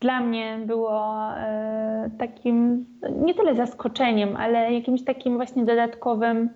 [0.00, 2.86] dla mnie było e, takim
[3.24, 6.50] nie tyle zaskoczeniem, ale jakimś takim właśnie dodatkowym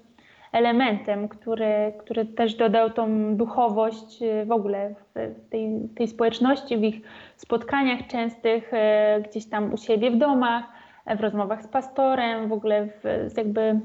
[0.53, 6.83] elementem, który, który też dodał tą duchowość y, w ogóle w tej, tej społeczności, w
[6.83, 7.01] ich
[7.37, 8.71] spotkaniach częstych,
[9.29, 10.65] gdzieś tam u siebie w domach,
[11.17, 13.81] w rozmowach z pastorem, w ogóle w, jakby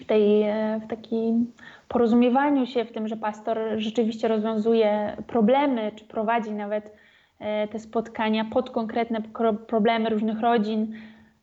[0.00, 1.52] w, tej, e, w takim
[1.94, 6.92] porozumiewaniu się, w tym, że pastor rzeczywiście rozwiązuje problemy, czy prowadzi nawet
[7.38, 9.22] e, te spotkania pod konkretne
[9.66, 10.94] problemy różnych rodzin,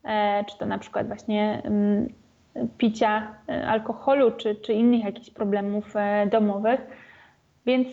[0.04, 2.14] e, czy to na przykład właśnie mm,
[2.78, 3.36] picia
[3.68, 5.94] alkoholu, czy, czy innych jakichś problemów
[6.32, 6.82] domowych.
[7.66, 7.88] Więc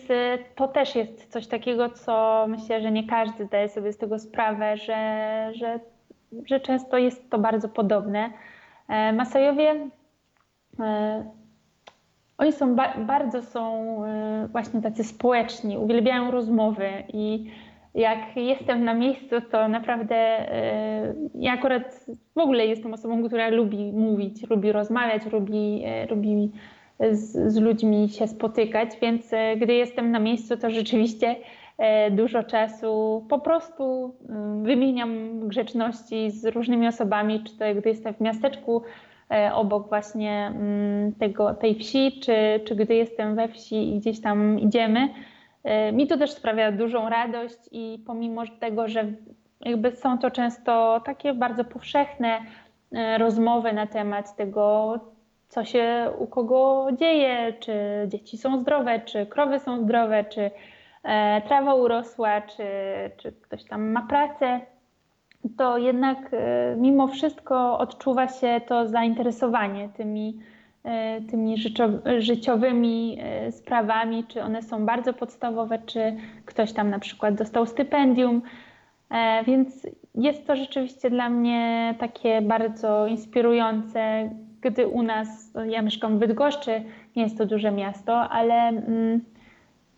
[0.55, 4.77] to też jest coś takiego, co myślę, że nie każdy zdaje sobie z tego sprawę,
[4.77, 5.79] że, że,
[6.45, 8.29] że często jest to bardzo podobne.
[9.13, 9.89] Masajowie
[10.79, 11.25] E,
[12.39, 17.45] oni są ba bardzo są e, właśnie tacy społeczni, uwielbiają rozmowy i
[17.95, 23.93] jak jestem na miejscu, to naprawdę e, ja akurat w ogóle jestem osobą, która lubi
[23.93, 26.51] mówić, lubi rozmawiać, lubi, lubi
[27.11, 31.35] z, z ludźmi się spotykać, więc gdy jestem na miejscu, to rzeczywiście
[32.11, 34.15] dużo czasu po prostu
[34.61, 38.83] wymieniam grzeczności z różnymi osobami, czy to gdy jestem w miasteczku E,
[39.53, 44.59] obok właśnie mm, tego, tej wsi, czy, czy gdy jestem we wsi i gdzieś tam
[44.59, 45.09] idziemy.
[45.63, 49.05] E, mi to też sprawia dużą radość i pomimo tego, że
[49.61, 52.39] jakby są to często takie bardzo powszechne
[52.91, 54.93] e, rozmowy na temat tego,
[55.47, 57.73] co się u kogo dzieje, czy
[58.07, 60.51] dzieci są zdrowe, czy krowy są zdrowe, czy
[61.47, 62.65] trawa urosła, czy,
[63.17, 64.59] czy ktoś tam ma pracę,
[65.57, 70.39] to jednak e, mimo wszystko odczuwa się to zainteresowanie tymi,
[70.83, 71.55] e, tymi
[72.17, 78.41] życiowymi e, sprawami, czy one są bardzo podstawowe, czy ktoś tam na przykład dostał stypendium.
[79.45, 84.29] Więc jest to rzeczywiście dla mnie takie bardzo inspirujące,
[84.61, 86.83] gdy u nas, ja mieszkam w Bydgoszczy,
[87.15, 89.21] nie jest to duże miasto, ale mm,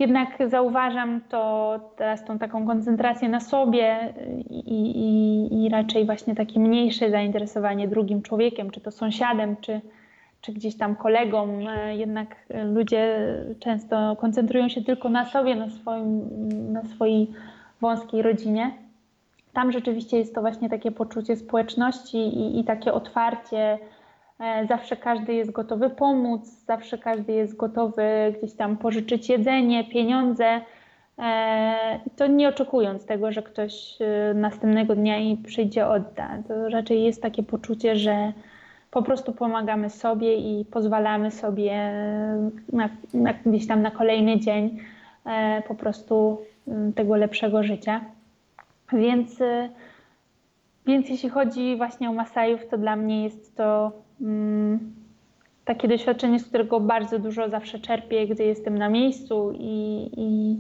[0.01, 4.13] jednak zauważam to teraz tą taką koncentrację na sobie
[4.49, 9.81] i, i, i, raczej właśnie takie mniejsze zainteresowanie drugim człowiekiem, czy to sąsiadem, czy,
[10.41, 11.59] czy gdzieś tam kolegą.
[11.89, 12.35] Jednak
[12.65, 13.17] ludzie
[13.59, 16.29] często koncentrują się tylko na sobie, na, swoim,
[16.73, 17.31] na swojej
[17.81, 18.71] wąskiej rodzinie.
[19.53, 24.00] Tam rzeczywiście jest to właśnie takie poczucie społeczności i, i takie otwarcie E,
[24.69, 28.03] zawsze każdy jest gotowy pomóc, zawsze każdy jest gotowy
[28.37, 30.61] gdzieś tam pożyczyć jedzenie, pieniądze.
[31.19, 36.29] E, to nie oczekując tego, że ktoś e, następnego dnia i przyjdzie odda.
[36.47, 38.33] To raczej jest takie poczucie, że
[38.91, 41.93] po prostu pomagamy sobie i pozwalamy sobie
[42.73, 44.79] na, na, gdzieś tam na kolejny dzień
[45.67, 48.01] po prostu mm, tego lepszego życia.
[48.93, 49.39] Więc,
[50.85, 53.91] więc jeśli chodzi właśnie o Masajów, to dla mnie jest to
[55.65, 60.57] takie doświadczenie, z którego bardzo dużo zawsze czerpię, gdy jestem na miejscu i, i,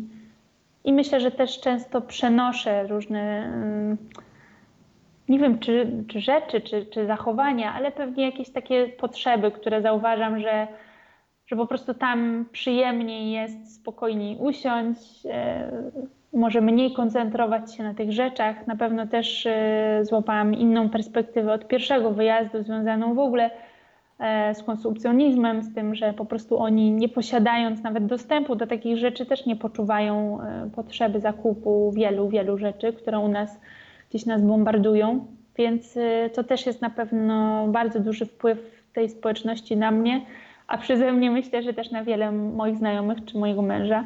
[0.83, 3.97] i myślę, że też często przenoszę różne, mm,
[5.29, 10.39] nie wiem, czy, czy rzeczy, czy, czy zachowania, ale pewnie jakieś takie potrzeby, które zauważam,
[10.39, 10.67] że,
[11.47, 15.71] że po prostu tam przyjemniej jest spokojniej usiąść, e,
[16.33, 18.67] może mniej koncentrować się na tych rzeczach.
[18.67, 23.49] Na pewno też e, złapałam inną perspektywę od pierwszego wyjazdu, związaną w ogóle
[24.19, 28.97] e, z konsumpcjonizmem, z tym, że po prostu oni nie posiadając nawet dostępu do takich
[28.97, 33.59] rzeczy, też nie poczuwają e, potrzeby zakupu wielu, wielu rzeczy, które u nas
[34.09, 35.25] gdzieś nas bombardują.
[35.57, 35.97] Więc
[36.33, 40.21] to też jest na pewno bardzo duży wpływ tej społeczności na mnie,
[40.67, 44.03] a przeze mnie myślę, że też na wiele moich znajomych czy mojego męża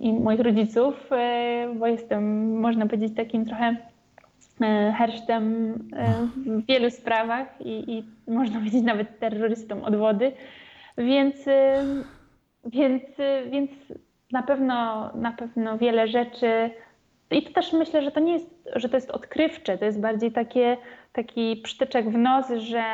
[0.00, 3.76] i moich rodziców, e, bo jestem, można powiedzieć, takim trochę
[4.60, 6.06] e, hersztem e,
[6.46, 10.32] w wielu sprawach i, i można powiedzieć nawet terrorystą od wody.
[10.98, 11.36] Więc,
[12.64, 13.02] więc,
[13.50, 13.70] więc
[14.32, 16.70] na pewno, na pewno wiele rzeczy.
[17.30, 20.32] I to też myślę, że to nie jest, że to jest odkrywcze, to jest bardziej
[20.32, 20.76] takie,
[21.12, 22.84] taki przytyczek w nos, że,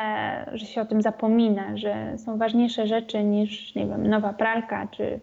[0.53, 5.19] że się o tym zapomina, że są ważniejsze rzeczy niż, nie wiem, nowa pralka czy,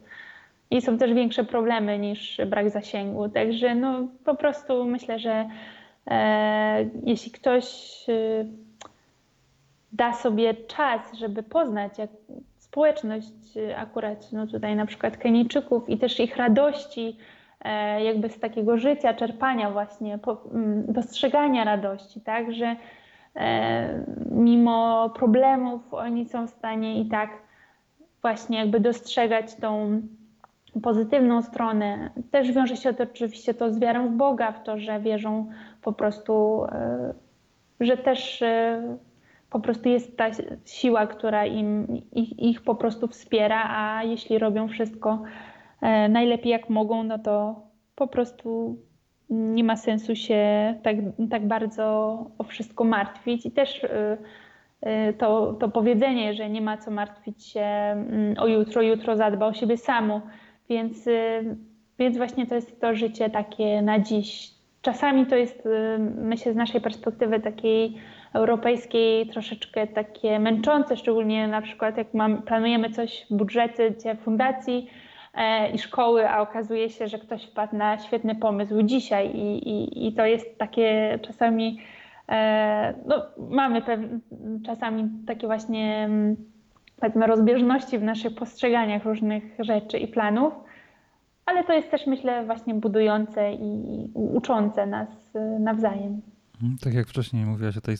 [0.70, 3.28] i są też większe problemy niż brak zasięgu.
[3.28, 5.48] Także no, po prostu myślę, że
[6.06, 8.44] e, jeśli ktoś e,
[9.92, 12.10] da sobie czas, żeby poznać jak
[12.58, 17.16] społeczność e, akurat no tutaj na przykład Kenijczyków i też ich radości,
[17.60, 20.42] e, jakby z takiego życia, czerpania właśnie, po,
[20.88, 22.76] dostrzegania radości, tak, że
[23.36, 27.30] e, mimo problemów oni są w stanie i tak
[28.22, 30.02] właśnie jakby dostrzegać tą
[30.82, 32.10] pozytywną stronę.
[32.30, 35.46] Też wiąże się to oczywiście to z wiarą w Boga, w to, że wierzą
[35.82, 37.14] po prostu, e,
[37.80, 38.82] że też e,
[39.50, 40.26] po prostu jest ta
[40.66, 45.22] siła, która im, ich, ich po prostu wspiera, a jeśli robią wszystko
[45.80, 47.62] e, najlepiej jak mogą, no to
[47.94, 48.78] po prostu
[49.30, 50.96] nie ma sensu się tak,
[51.30, 51.86] tak bardzo
[52.38, 53.46] o wszystko martwić.
[53.46, 53.86] I też
[55.18, 59.52] to, to powiedzenie, że nie ma co martwić się mm, o jutro, jutro zadba o
[59.52, 60.20] siebie samo.
[60.70, 61.08] Więc,
[61.98, 64.50] więc właśnie to jest to życie takie na dziś.
[64.82, 65.68] Czasami to jest,
[66.16, 67.96] myślę, z naszej perspektywy takiej
[68.34, 74.90] europejskiej troszeczkę takie męczące, szczególnie na przykład jak mam, planujemy coś w budżecie fundacji
[75.34, 80.06] e, i szkoły, a okazuje się, że ktoś wpadł na świetny pomysł dzisiaj i, i,
[80.06, 81.80] i to jest takie czasami,
[82.28, 83.82] e, no, mamy
[84.66, 86.36] czasami takie właśnie mm,
[87.00, 90.52] powiedzmy rozbieżności w naszych postrzeganiach różnych rzeczy i planów,
[91.46, 96.20] ale to jest też myślę właśnie budujące i uczące nas e, nawzajem.
[96.54, 97.96] Mhm, tak jak wcześniej mówiłaś o tej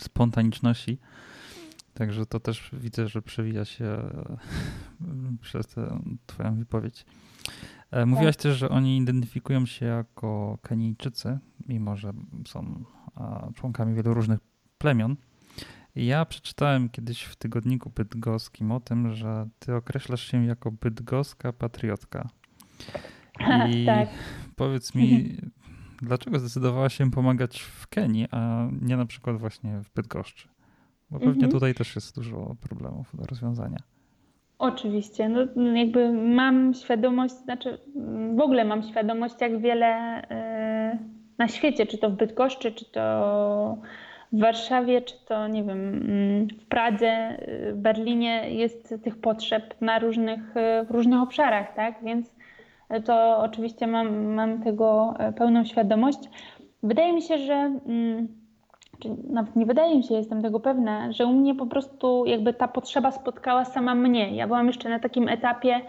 [0.00, 0.98] spontaniczności,
[1.94, 4.36] także to też widzę, że przewija się e,
[5.42, 7.06] przez tę twoją wypowiedź.
[7.90, 8.42] E, mówiłaś tak.
[8.42, 11.38] też, że oni identyfikują się jako Kenijczycy,
[11.68, 12.12] mimo że
[12.46, 12.84] są
[13.54, 14.38] członkami wielu różnych
[14.78, 15.16] plemion.
[15.96, 22.28] Ja przeczytałem kiedyś w tygodniku bydgoskim o tym, że ty określasz się jako bydgoska patriotka.
[23.72, 24.08] I tak.
[24.56, 25.36] powiedz mi,
[26.02, 30.48] dlaczego zdecydowała się pomagać w Kenii, a nie na przykład właśnie w Bydgoszczy?
[31.10, 31.52] Bo pewnie mhm.
[31.52, 33.78] tutaj też jest dużo problemów do rozwiązania.
[34.58, 37.78] Oczywiście, no jakby mam świadomość, znaczy
[38.36, 40.22] w ogóle mam świadomość, jak wiele
[40.94, 40.98] y,
[41.38, 43.78] na świecie, czy to w Bydgoszczy, czy to
[44.34, 49.74] w Warszawie, czy to nie wiem, mm, w Pradze, y, w Berlinie jest tych potrzeb
[49.80, 51.94] na różnych, y, w różnych obszarach, tak?
[52.02, 52.34] Więc
[53.04, 56.18] to oczywiście mam, mam tego e, pełną świadomość.
[56.82, 57.54] Wydaje mi się, że,
[57.86, 58.28] mm,
[59.30, 62.68] nawet nie wydaje mi się, jestem tego pewna, że u mnie po prostu jakby ta
[62.68, 64.36] potrzeba spotkała sama mnie.
[64.36, 65.80] Ja byłam jeszcze na takim etapie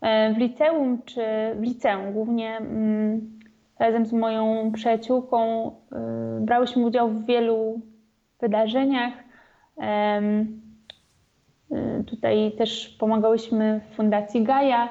[0.00, 1.22] e, w liceum, czy
[1.56, 3.41] w liceum głównie mm,
[3.82, 7.80] razem z moją przyjaciółką e, brałyśmy udział w wielu
[8.40, 9.14] wydarzeniach.
[12.06, 14.88] Tutaj też pomagałyśmy w Fundacji Gaja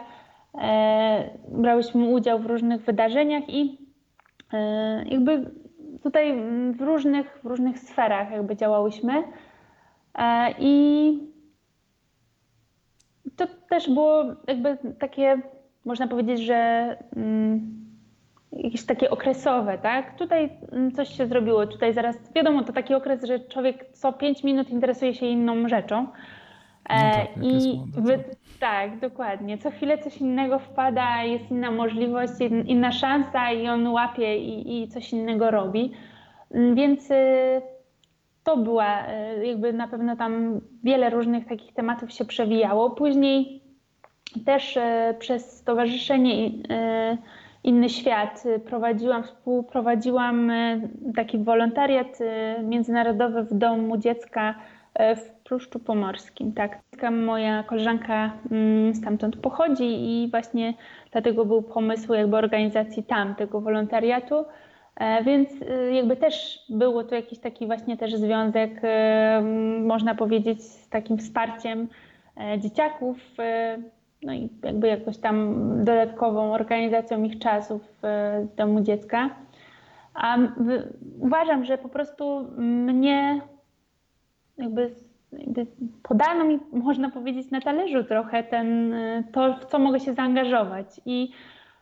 [0.57, 3.77] E, brałyśmy udział w różnych wydarzeniach i
[4.53, 5.51] e, jakby
[6.03, 6.35] tutaj
[6.73, 9.23] w różnych, w różnych sferach jakby działałyśmy.
[10.15, 11.31] E, I
[13.35, 15.41] to też było jakby takie,
[15.85, 16.55] można powiedzieć, że
[17.15, 17.80] mm,
[18.51, 20.17] jakieś takie okresowe, tak?
[20.17, 24.43] Tutaj mm, coś się zrobiło, tutaj zaraz, wiadomo, to taki okres, że człowiek co 5
[24.43, 26.07] minut interesuje się inną rzeczą.
[26.89, 28.23] No tak, I wy,
[28.59, 29.57] tak, dokładnie.
[29.57, 32.33] Co chwilę coś innego wpada, jest inna możliwość,
[32.65, 35.91] inna szansa i on łapie i, i coś innego robi.
[36.51, 37.61] Mm, więc y,
[38.43, 42.89] to była y, jakby na pewno tam wiele różnych takich tematów się przewijało.
[42.89, 43.61] Później
[44.45, 44.81] też y,
[45.19, 46.49] przez Stowarzyszenie
[47.63, 50.51] Inny Świat prowadziłam, współprowadziłam
[51.15, 52.19] taki wolontariat
[52.63, 54.55] międzynarodowy w Domu Dziecka
[54.99, 56.53] w Pruszczu Pomorskim.
[56.53, 56.79] Tak,
[57.11, 60.73] moja koleżanka mm, stamtąd pochodzi i właśnie
[61.11, 64.45] dlatego był pomysł jakby organizacji tam tego wolontariatu.
[64.95, 69.41] E, więc y, jakby też było to jakiś taki właśnie też związek, y,
[69.81, 71.87] można powiedzieć, z takim wsparciem
[72.37, 79.29] e, dzieciaków, y, no i jakby jakoś tam dodatkową organizacją ich czasów w domu dziecka.
[80.13, 80.37] A
[81.19, 83.41] uważam, że po prostu mnie
[84.57, 84.95] jakby
[86.03, 88.95] podano mi, można powiedzieć, na talerzu trochę ten,
[89.31, 91.01] to, w co mogę się zaangażować.
[91.05, 91.31] I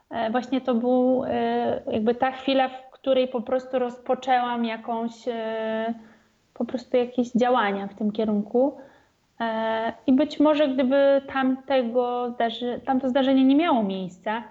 [0.09, 5.93] e, właśnie to był e, jakby ta chwila, w której po prostu rozpoczęłam jakąś, e,
[6.53, 8.77] po prostu jakieś działania w tym kierunku.
[10.07, 14.43] I być może gdyby tamtego zdarzy, tamto zdarzenie nie miało miejsca,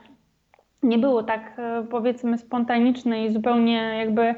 [0.83, 1.57] nie było tak
[1.91, 4.35] powiedzmy spontaniczne i zupełnie jakby,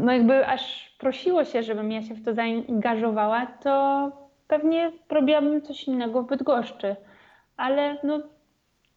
[0.00, 4.10] no jakby aż prosiło się, żebym ja się w to zaangażowała, to
[4.48, 6.96] pewnie robiłabym coś innego w Bydgoszczy.
[7.56, 8.20] Ale no,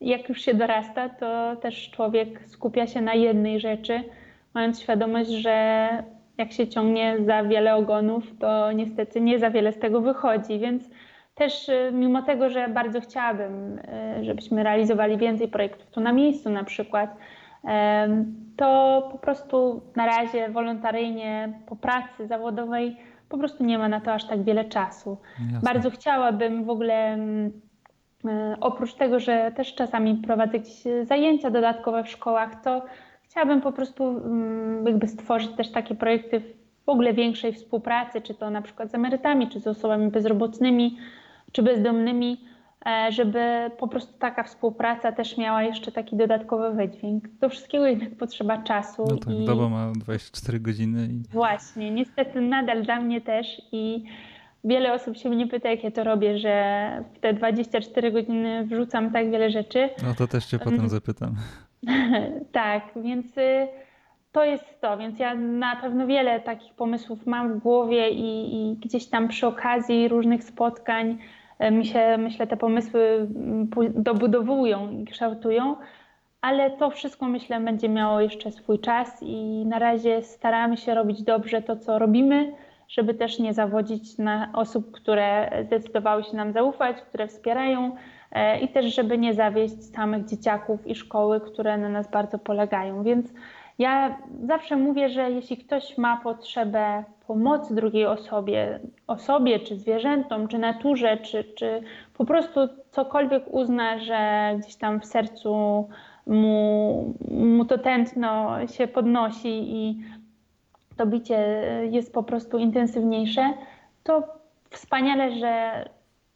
[0.02, 4.04] jak już się dorasta, to też człowiek skupia się na jednej rzeczy,
[4.54, 5.88] mając świadomość, że
[6.38, 10.60] jak się ciągnie za wiele ogonów, to niestety nie za wiele z tego wychodzi.
[10.60, 10.90] Więc
[11.36, 13.80] też y, mimo tego, że bardzo chciałabym,
[14.20, 17.18] y, żebyśmy realizowali więcej projektów tu na miejscu na przykład,
[18.58, 22.98] to po prostu na razie wolontaryjnie po pracy zawodowej
[23.30, 25.18] po prostu nie ma na to aż tak wiele czasu.
[25.40, 25.60] Jasne.
[25.64, 27.52] Bardzo chciałabym w ogóle mm,
[28.26, 32.82] e, oprócz tego, że też czasami prowadzę jakieś zajęcia dodatkowe w szkołach, to
[33.30, 36.42] chciałabym po prostu mm, jakby stworzyć też takie projekty
[36.86, 40.98] w ogóle większej współpracy, czy to na przykład z emerytami, czy z osobami bezrobotnymi,
[41.52, 42.42] czy bezdomnymi,
[42.86, 43.40] e, żeby
[43.80, 47.28] po prostu taka współpraca też miała jeszcze taki dodatkowy wydźwięk.
[47.28, 49.06] Do wszystkiego jednak potrzeba czasu.
[49.10, 49.46] No tak, i...
[49.46, 51.08] doba ma 24 godziny.
[51.12, 51.24] I...
[51.34, 54.04] Właśnie, niestety nadal dla mnie też i
[54.64, 59.12] wiele osób się mnie pyta, jak ja to robię, że w te 24 godziny wrzucam
[59.12, 59.90] tak wiele rzeczy.
[60.04, 61.36] No to też cię potem zapytam.
[62.52, 63.68] tak, więc y,
[64.32, 68.76] to jest to, więc ja na pewno wiele takich pomysłów mam w głowie i, i
[68.76, 71.18] gdzieś tam przy okazji różnych spotkań
[71.64, 75.76] y, mi się, myślę, te pomysły mm, dobudowują i kształtują,
[76.42, 81.24] ale to wszystko myślę będzie miało jeszcze swój czas i na razie staramy się robić
[81.24, 82.54] dobrze to, co robimy,
[82.90, 87.96] żeby też nie zawodzić na osób, które zdecydowały się nam zaufać, które wspierają
[88.62, 93.04] i też, żeby nie zawieść samych dzieciaków i szkoły, które na nas bardzo polegają.
[93.04, 93.34] Więc
[93.80, 100.58] ja zawsze mówię, że jeśli ktoś ma potrzebę pomocy drugiej osobie, osobie czy zwierzętom, czy
[100.58, 101.82] naturze, czy, czy
[102.18, 102.60] po prostu
[102.92, 105.88] cokolwiek uzna, że gdzieś tam w sercu
[106.28, 110.00] mu, mu to tętno się podnosi i
[110.98, 113.54] to bicie jest po prostu intensywniejsze,
[114.04, 114.24] to
[114.70, 115.86] wspaniale, że,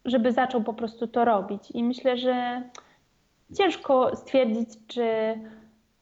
[0.04, 1.70] żeby zaczął po prostu to robić.
[1.70, 2.62] I myślę, że
[3.54, 5.04] ciężko stwierdzić, czy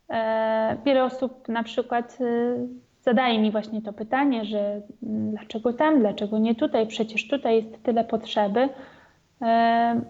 [0.08, 2.24] e, wiele osób na przykład e,
[3.02, 7.82] zadaje mi właśnie to pytanie, że mm, dlaczego tam, dlaczego nie tutaj, przecież tutaj jest
[7.82, 8.68] tyle potrzeby.
[9.42, 10.00] E,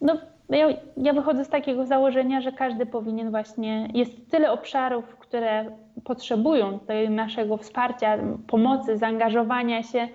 [0.00, 0.16] no,
[0.50, 5.66] ja, ja wychodzę z takiego założenia, że każdy powinien właśnie, jest tyle obszarów, które
[6.04, 6.78] potrzebują
[7.10, 10.08] naszego wsparcia, pomocy, zaangażowania się,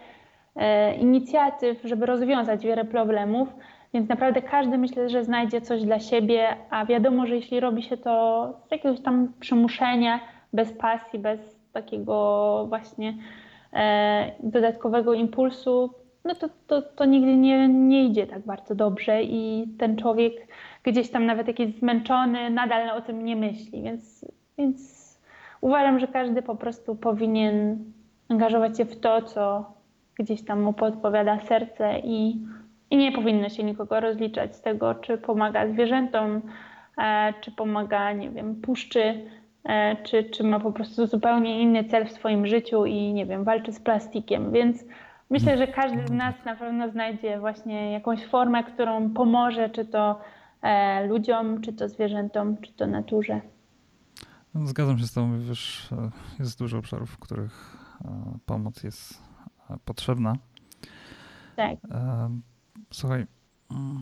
[1.00, 3.50] inicjatyw, żeby rozwiązać wiele problemów.
[3.94, 7.98] Więc naprawdę każdy myślę, że znajdzie coś dla siebie, a wiadomo, że jeśli robi się
[7.98, 10.20] to z jakiegoś tam przymuszenia,
[10.54, 11.40] bez pasji, bez
[11.74, 13.14] takiego właśnie
[13.74, 15.94] e, dodatkowego impulsu,
[16.26, 20.34] no to, to, to nigdy nie, nie idzie tak bardzo dobrze i ten człowiek
[20.84, 24.26] gdzieś tam nawet jakiś zmęczony nadal o tym nie myśli, więc,
[24.58, 25.08] więc
[25.62, 27.84] uważam, że każdy po prostu powinien
[28.30, 29.66] angażować się w to, co
[30.20, 32.46] gdzieś tam mu podpowiada serce i,
[32.90, 36.42] i nie powinno się nikogo rozliczać z tego, czy pomaga zwierzętom,
[36.98, 39.30] e, czy pomaga, nie wiem, puszczy,
[39.64, 43.44] e, czy, czy ma po prostu zupełnie inny cel w swoim życiu i, nie wiem,
[43.44, 44.86] walczy z plastikiem, więc
[45.30, 50.20] myślę, że każdy z nas na pewno znajdzie właśnie jakąś formę, którą pomoże, czy to
[50.62, 53.42] e, ludziom, czy to zwierzętom, czy to naturze.
[54.56, 55.90] Zgadzam się z Tobą, wiesz,
[56.40, 57.78] jest dużo obszarów, w których
[58.46, 59.28] pomoc jest
[59.86, 60.38] potrzebna.
[61.56, 61.78] Tak.
[61.92, 62.30] E,
[62.92, 63.28] słuchaj,
[63.72, 64.02] mm,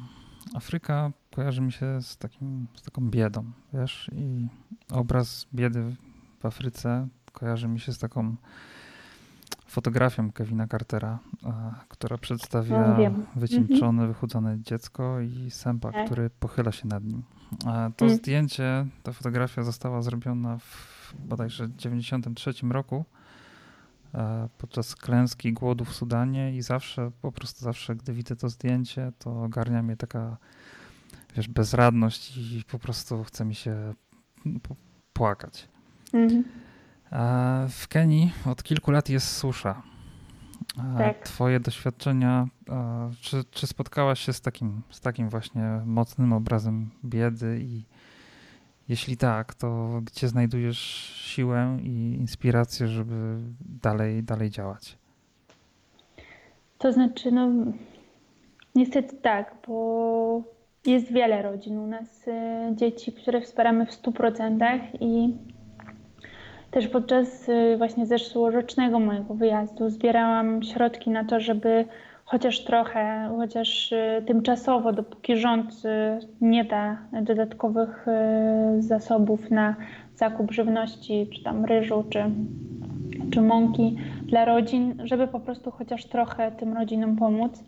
[0.54, 4.48] Afryka kojarzy mi się z, takim, z taką biedą, wiesz, i
[4.92, 5.96] obraz biedy
[6.40, 8.36] w Afryce kojarzy mi się z taką
[9.68, 11.20] fotografią Kevina Cartera,
[11.90, 14.08] która przedstawia no, wycieńczone, mhm.
[14.08, 16.06] wychudzone dziecko i sępa, tak.
[16.06, 17.24] który pochyla się nad nim.
[17.98, 18.18] To mm.
[18.18, 23.15] zdjęcie, ta fotografia została zrobiona w bodajże 93 roku e,
[24.58, 29.44] podczas klęski głodu w Sudanie i zawsze, po prostu zawsze, gdy widzę to zdjęcie, to
[29.44, 30.38] ogarnia mnie taka,
[31.36, 33.94] wiesz, bezradność i po prostu chce mi się
[35.14, 35.68] płakać.
[36.14, 36.44] Mm.
[37.70, 39.82] W Kenii od kilku lat jest susza.
[40.98, 41.20] Tak.
[41.24, 42.48] Twoje doświadczenia,
[43.22, 47.86] czy, czy spotkałaś się z takim, z takim właśnie mocnym obrazem biedy i
[48.90, 50.80] jeśli tak, to gdzie znajdujesz
[51.16, 53.38] siłę i inspirację, żeby
[53.82, 54.98] dalej, dalej działać?
[56.78, 57.50] To znaczy, no
[58.76, 60.42] niestety tak, bo
[60.86, 62.32] jest wiele rodzin u nas, y,
[62.76, 65.34] dzieci, które wspieramy w 100% i
[66.72, 71.86] też podczas y, właśnie zeszłorocznego mojego wyjazdu zbierałam środki na to, żeby
[72.26, 78.06] chociaż trochę, chociaż y, tymczasowo, dopóki rząd y, nie da dodatkowych
[78.80, 79.76] zasobów na
[80.16, 82.24] zakup żywności, czy tam ryżu, czy,
[83.32, 87.64] czy mąki dla rodzin, żeby po prostu chociaż trochę tym rodzinom pomóc.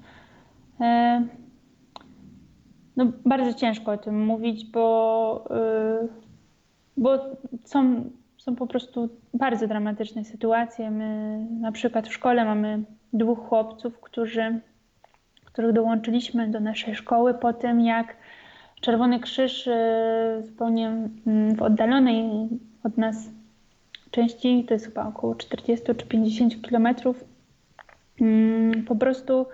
[2.97, 5.49] No, bardzo ciężko o tym mówić, bo,
[6.97, 7.20] bo
[7.64, 8.10] są
[8.47, 10.91] są po prostu bardzo dramatyczne sytuacje.
[10.91, 12.83] My na przykład w szkole mamy
[13.13, 14.59] dwóch chłopców, którzy,
[15.45, 18.15] których dołączyliśmy do naszej szkoły po tym, jak
[18.81, 20.87] Czerwony Krzyż e, zupełnie
[21.27, 22.49] mm, w oddalonej
[22.83, 23.29] od nas
[24.11, 27.23] części, to jest chyba około 40 czy 50 kilometrów,
[28.21, 29.45] mm, po prostu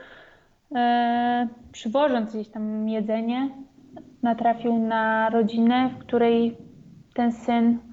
[0.75, 3.49] e, przywożąc gdzieś tam jedzenie,
[4.21, 6.57] natrafił na rodzinę, w której
[7.13, 7.92] ten syn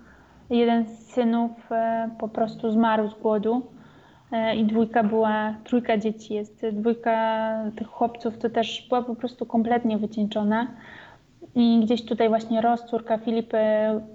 [0.51, 3.63] jeden z synów e, po prostu zmarł z głodu.
[4.33, 9.47] e, i dwójka była, trójka dzieci jest, dwójka tych chłopców to też była po prostu
[9.47, 10.67] kompletnie wycieńczona.
[11.55, 13.59] I gdzieś tutaj właśnie Ros, córka Filipy,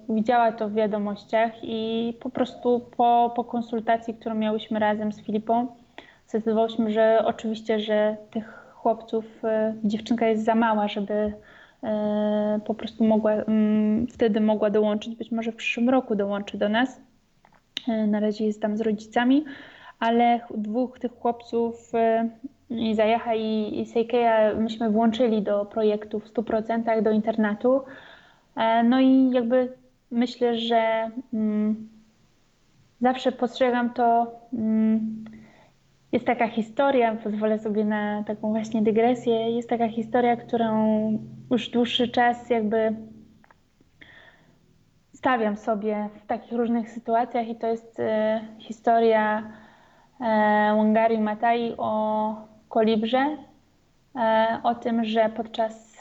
[0.10, 5.68] widziała to w wiadomościach i po prostu po, po konsultacji, którą miałyśmy razem z Filipą,
[6.28, 11.34] zdecydowałyśmy, że oczywiście, że tych chłopców, e, dziewczynka jest za mała, żeby
[12.66, 17.02] po prostu mogła, mm, wtedy mogła dołączyć, być może w przyszłym roku dołączy do nas.
[17.88, 19.46] E, na razie jest tam z rodzicami,
[20.00, 21.92] ale dwóch tych chłopców
[22.70, 27.82] Izajaha i, i Seikeja myśmy włączyli do projektu w 100% do internatu.
[28.84, 29.74] No i jakby
[30.12, 31.90] myślę, że mm,
[33.02, 35.26] zawsze postrzegam to mm,
[36.16, 40.70] jest taka historia, pozwolę sobie na taką właśnie dygresję, jest taka historia, którą
[41.52, 42.96] już dłuższy czas jakby
[45.14, 49.44] stawiam sobie w takich różnych sytuacjach i to jest e, historia e,
[50.78, 52.36] Wangari Matai o
[52.70, 53.38] kolibrze,
[54.16, 55.98] e, o tym, że podczas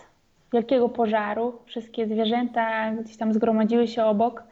[0.53, 4.45] wielkiego pożaru wszystkie zwierzęta gdzieś tam zgromadziły się obok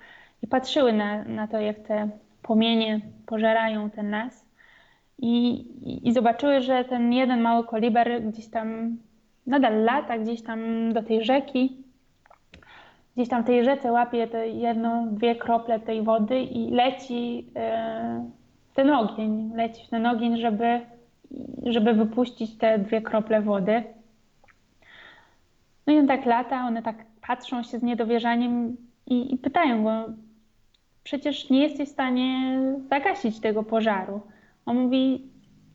[0.42, 2.08] i patrzyły na, na to, jak te
[2.42, 4.41] płomienie pożerają ten las
[5.22, 5.64] i,
[6.08, 8.96] i zobaczyły, że ten jeden mały koliber gdzieś tam
[9.46, 11.76] nadal lata, gdzieś tam do tej rzeki,
[13.16, 18.30] gdzieś tam w tej rzece łapie te jedną, dwie krople tej wody i leci e,
[18.70, 20.80] w ten ogień, leci w ten ogień, żeby,
[21.66, 23.82] żeby wypuścić te dwie krople wody.
[25.86, 26.96] No i on tak lata, one tak
[27.26, 30.04] patrzą się z niedowierzaniem i, i pytają go,
[31.04, 32.58] przecież nie jesteś w stanie
[32.90, 34.20] zagasić tego pożaru.
[34.66, 35.30] On mówi,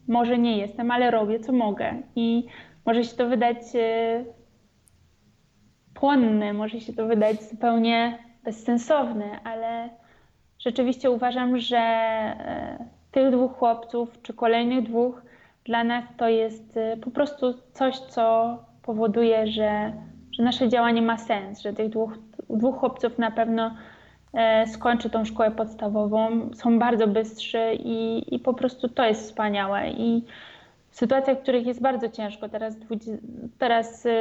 [0.07, 2.01] może nie jestem, ale robię co mogę.
[2.15, 2.45] I
[2.85, 4.25] może się to wydać e,
[5.93, 9.89] płonne, może się to wydać zupełnie bezsensowne, ale
[10.59, 15.21] rzeczywiście uważam, że e, tych dwóch chłopców, czy kolejnych dwóch,
[15.65, 19.93] dla nas to jest e, po prostu coś, co powoduje, że,
[20.31, 22.17] że nasze działanie ma sens, że tych dwóch,
[22.49, 23.75] dwóch chłopców na pewno
[24.65, 29.89] skończy tą szkołę podstawową, są bardzo bystrzy i, i po prostu to jest wspaniałe.
[29.89, 30.23] I
[30.89, 32.75] w sytuacjach, w których jest bardzo ciężko, teraz,
[33.57, 34.11] teraz yy,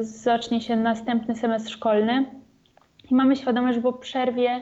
[0.00, 2.24] zacznie się następny semestr szkolny
[3.10, 4.60] i mamy świadomość, że po przerwie,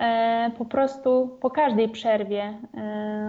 [0.00, 2.54] e, po prostu po każdej przerwie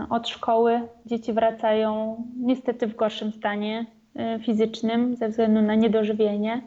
[0.09, 3.85] od szkoły dzieci wracają niestety w gorszym stanie
[4.45, 6.61] fizycznym ze względu na niedożywienie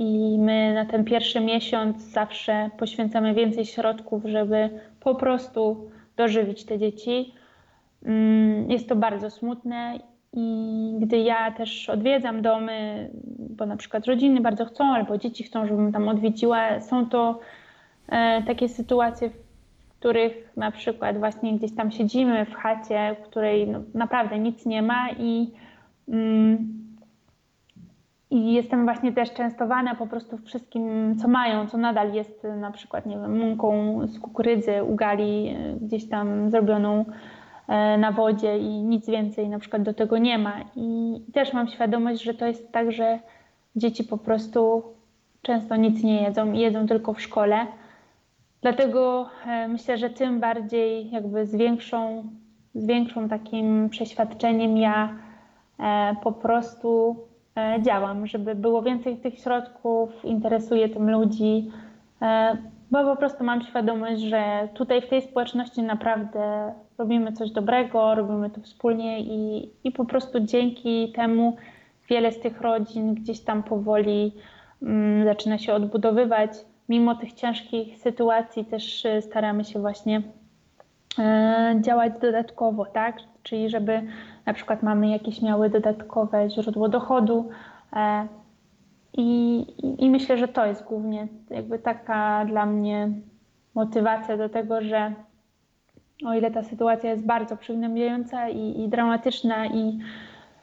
[0.00, 4.70] i my na ten pierwszy miesiąc zawsze poświęcamy więcej środków, żeby
[5.00, 7.34] po prostu dożywić te dzieci.
[8.04, 9.98] Mm, jest to bardzo smutne
[10.32, 15.66] i gdy ja też odwiedzam domy, bo na przykład rodziny bardzo chcą, albo dzieci chcą,
[15.66, 17.40] żebym tam odwiedziła, są to
[18.08, 19.34] e, takie sytuacje, w
[19.98, 24.82] których na przykład właśnie gdzieś tam siedzimy w chacie, w której no, naprawdę nic nie
[24.82, 25.50] ma i
[26.08, 26.89] mm,
[28.30, 33.06] i jestem właśnie też częstowana po prostu wszystkim, co mają, co nadal jest na przykład,
[33.06, 37.04] nie wiem, mąką z kukurydzy, ugali e, gdzieś tam zrobioną
[37.68, 40.52] e, na wodzie i nic więcej na przykład do tego nie ma.
[40.76, 43.18] I też mam świadomość, że to jest tak, że
[43.76, 44.82] dzieci po prostu
[45.42, 47.66] często nic nie jedzą jedzą tylko w szkole.
[48.62, 52.24] Dlatego e, myślę, że tym bardziej jakby z większą,
[52.74, 55.14] z większą takim przeświadczeniem ja
[56.22, 57.29] po prostu E,
[57.82, 61.70] działam, żeby było więcej tych środków, interesuje tym ludzi,
[62.22, 62.56] e,
[62.90, 68.50] bo po prostu mam świadomość, że tutaj w tej społeczności naprawdę robimy coś dobrego, robimy
[68.50, 71.56] to wspólnie i, i po prostu dzięki temu
[72.10, 74.32] wiele z tych rodzin gdzieś tam powoli
[74.82, 76.50] um, zaczyna się odbudowywać.
[76.88, 80.22] Mimo tych ciężkich sytuacji też e, staramy się właśnie
[81.18, 83.16] e, działać dodatkowo, tak?
[83.42, 84.02] Czyli żeby
[84.46, 87.48] na przykład mamy jakieś miały dodatkowe źródło dochodu.
[87.92, 88.26] E,
[89.12, 89.66] I,
[89.98, 93.10] I, myślę, że to jest głównie jakby taka dla mnie
[93.74, 95.12] motywacja do tego, że
[96.26, 99.98] o ile ta sytuacja jest bardzo przygnębiająca i, i dramatyczna i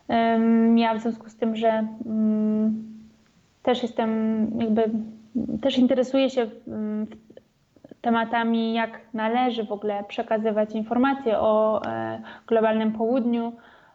[0.07, 2.84] um, ja w związku z tym, że um,
[3.63, 4.09] też jestem
[4.59, 4.89] jakby,
[5.61, 7.07] też interesuję się um,
[8.08, 13.53] tematami, jak należy w ogóle przekazywać informacje o e, globalnym południu,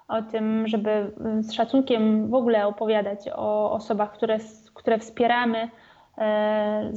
[0.09, 4.39] o tym, żeby z szacunkiem w ogóle opowiadać o osobach, które,
[4.75, 5.69] które wspieramy,
[6.19, 6.93] e,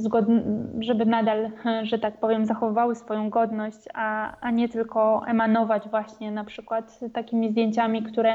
[0.80, 1.50] żeby nadal,
[1.90, 7.50] że tak powiem, zachowywały swoją godność, a, a nie tylko emanować właśnie na przykład takimi
[7.50, 8.34] zdjęciami, które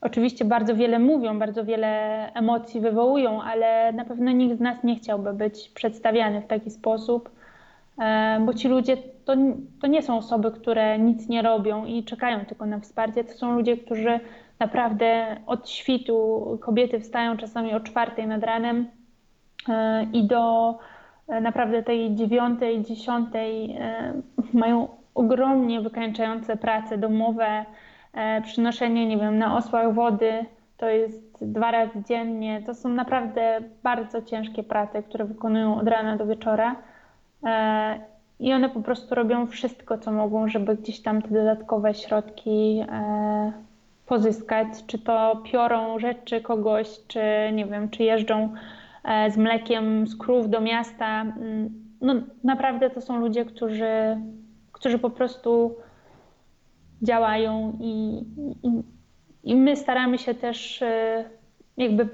[0.00, 1.88] oczywiście bardzo wiele mówią, bardzo wiele
[2.34, 7.37] emocji wywołują, ale na pewno nikt z nas nie chciałby być przedstawiany w taki sposób
[8.40, 9.34] bo ci ludzie to,
[9.80, 13.24] to nie są osoby, które nic nie robią i czekają tylko na wsparcie.
[13.24, 14.20] To są ludzie, którzy
[14.58, 18.88] naprawdę od świtu, kobiety wstają czasami o czwartej nad ranem
[20.12, 20.74] i do
[21.40, 23.78] naprawdę tej dziewiątej, dziesiątej
[24.52, 24.88] mają
[25.18, 27.64] ogromnie wykańczające prace domowe,
[28.14, 30.44] e, przynoszenie, nie wiem, na osłach wody,
[30.76, 32.62] to jest dwa razy dziennie.
[32.66, 36.76] To są naprawdę bardzo ciężkie prace, które wykonują od rana do wieczora.
[37.44, 38.00] E,
[38.40, 43.52] I one po prostu robią wszystko, co mogą, żeby gdzieś tam te dodatkowe środki e,
[44.06, 44.68] pozyskać.
[44.86, 47.20] Czy to piorą rzeczy kogoś, czy
[47.52, 48.54] nie wiem, czy jeżdżą
[49.30, 51.20] z mlekiem z krów do miasta.
[51.20, 51.70] Mm,
[52.00, 52.14] no
[52.44, 54.16] naprawdę to są ludzie, którzy
[54.78, 55.76] którzy po prostu
[57.02, 58.24] działają i,
[58.62, 58.82] i,
[59.44, 61.24] i my staramy się też e,
[61.76, 62.08] jakby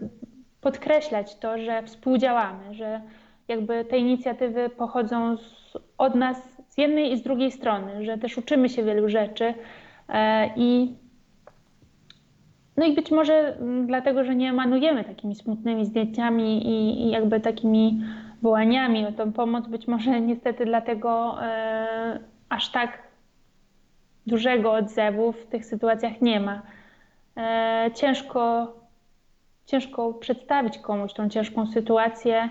[0.61, 3.01] podkreślać to, że współdziałamy, że
[3.49, 8.39] jakby te inicjatywy pochodzą z, od nas z jednej i z drugiej strony, że też
[8.39, 9.55] uczymy się wielu rzeczy
[10.09, 10.95] e, i
[12.77, 18.01] no i być może dlatego, że nie emanujemy takimi smutnymi zdjęciami i, i jakby takimi
[18.43, 22.99] wołaniami o tą pomoc, być może niestety dlatego e, aż tak
[24.27, 26.63] dużego odzewu w tych sytuacjach nie ma.
[27.37, 28.73] E, ciężko,
[29.67, 32.49] ciężko przedstawić komuś tą ciężką sytuację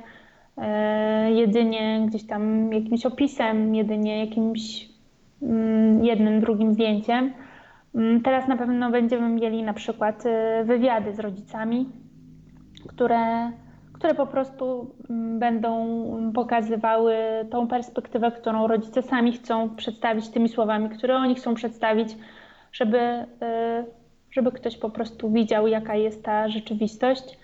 [1.30, 4.90] jedynie gdzieś tam jakimś opisem, jedynie jakimś
[5.42, 7.34] mm, jednym, drugim zdjęciem.
[7.96, 11.90] Mm, teraz na pewno będziemy mieli na przykład e, wywiady z rodzicami,
[12.88, 13.52] które
[14.04, 17.16] które po prostu mm, będą pokazywały
[17.52, 22.18] tą perspektywę, którą rodzice sami chcą przedstawić tymi słowami, które oni chcą przedstawić,
[22.72, 23.26] żeby, y,
[24.32, 27.38] żeby ktoś po prostu widział, jaka jest ta rzeczywistość.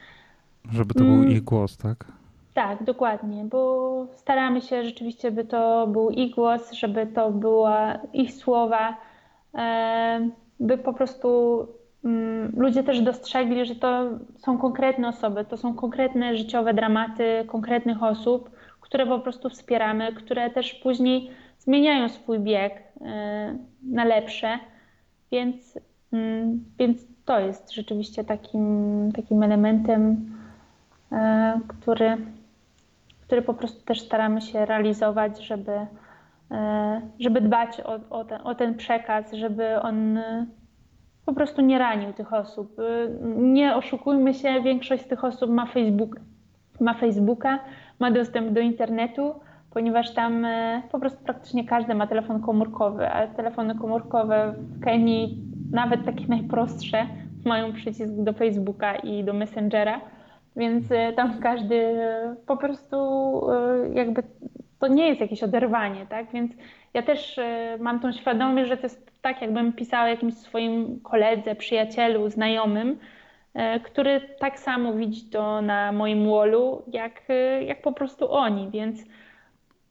[0.72, 2.19] Żeby to był ich głos, tak?
[2.60, 8.34] Tak, dokładnie, bo staramy się rzeczywiście, by to był ich głos, żeby to była ich
[8.34, 8.98] słowa,
[9.56, 10.30] e,
[10.60, 11.68] by po prostu
[12.04, 18.04] Mm, ludzie też dostrzegli, że to są konkretne osoby, to są konkretne życiowe dramaty konkretnych
[18.04, 18.50] osób,
[18.82, 21.30] które po prostu wspieramy, które też później
[21.60, 24.60] zmieniają swój bieg e, na lepsze,
[25.32, 25.80] więc,
[26.14, 30.32] mm, więc to jest rzeczywiście takim, takim elementem,
[31.12, 32.18] e, który,
[33.30, 35.72] który po prostu też staramy się realizować, żeby,
[36.52, 40.20] e, żeby dbać o, o, ten, o ten przekaz, żeby on
[41.26, 42.80] po prostu nie ranił tych osób.
[42.80, 46.16] Y, nie oszukujmy się, większość z tych osób ma, Facebook,
[46.80, 47.60] ma Facebooka,
[48.00, 49.34] ma dostęp do internetu,
[49.72, 50.48] ponieważ tam
[50.92, 57.06] po prostu praktycznie każdy ma telefon komórkowy, a telefony komórkowe w Kenii, nawet takie najprostsze,
[57.46, 60.02] mają przycisk do Facebooka i do Messengera,
[60.56, 61.98] więc y, tam każdy
[62.48, 62.98] po prostu
[63.94, 64.24] jakby
[64.80, 66.32] to nie jest jakieś oderwanie, tak?
[66.32, 66.52] Więc
[66.94, 67.40] ja też
[67.80, 73.00] mam tą świadomość, że to jest tak, jakbym pisała jakimś swoim koledze, przyjacielu, znajomym,
[73.84, 77.22] który tak samo widzi to na moim wallu, jak,
[77.68, 79.06] jak po prostu oni, więc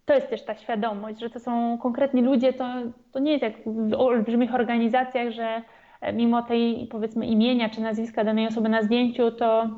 [0.08, 2.64] to jest też ta świadomość, że to są konkretni ludzie, to,
[3.12, 5.62] to nie jest jak w olbrzymich organizacjach, że
[6.00, 9.70] e, mimo tej powiedzmy imienia czy nazwiska danej osoby na zdjęciu, to,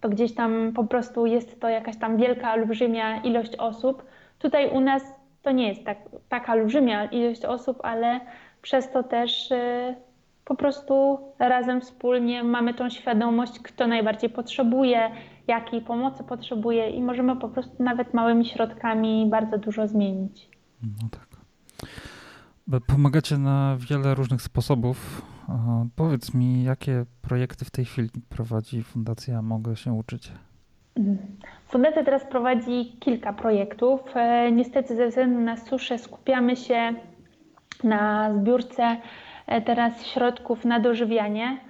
[0.00, 4.02] to gdzieś tam po prostu jest to jakaś tam wielka, olbrzymia ilość osób.
[4.38, 5.02] Tutaj u nas
[5.42, 5.98] to nie jest tak,
[6.28, 8.20] taka olbrzymia ilość osób, ale
[8.62, 9.94] przez to też y,
[10.44, 15.10] po prostu razem wspólnie mamy tą świadomość, kto najbardziej potrzebuje,
[15.46, 20.48] jakiej pomocy potrzebuje i możemy po prostu nawet małymi środkami bardzo dużo zmienić.
[20.82, 21.30] No tak.
[22.86, 25.22] Pomagacie na wiele różnych sposobów.
[25.96, 30.32] Powiedz mi, jakie projekty w tej chwili prowadzi Fundacja Mogę się uczyć?
[31.68, 34.00] Fundacja teraz prowadzi kilka projektów.
[34.14, 36.94] E, niestety ze względu na suszę skupiamy się
[37.84, 38.96] na zbiórce
[39.46, 41.60] e, teraz środków na dożywianie,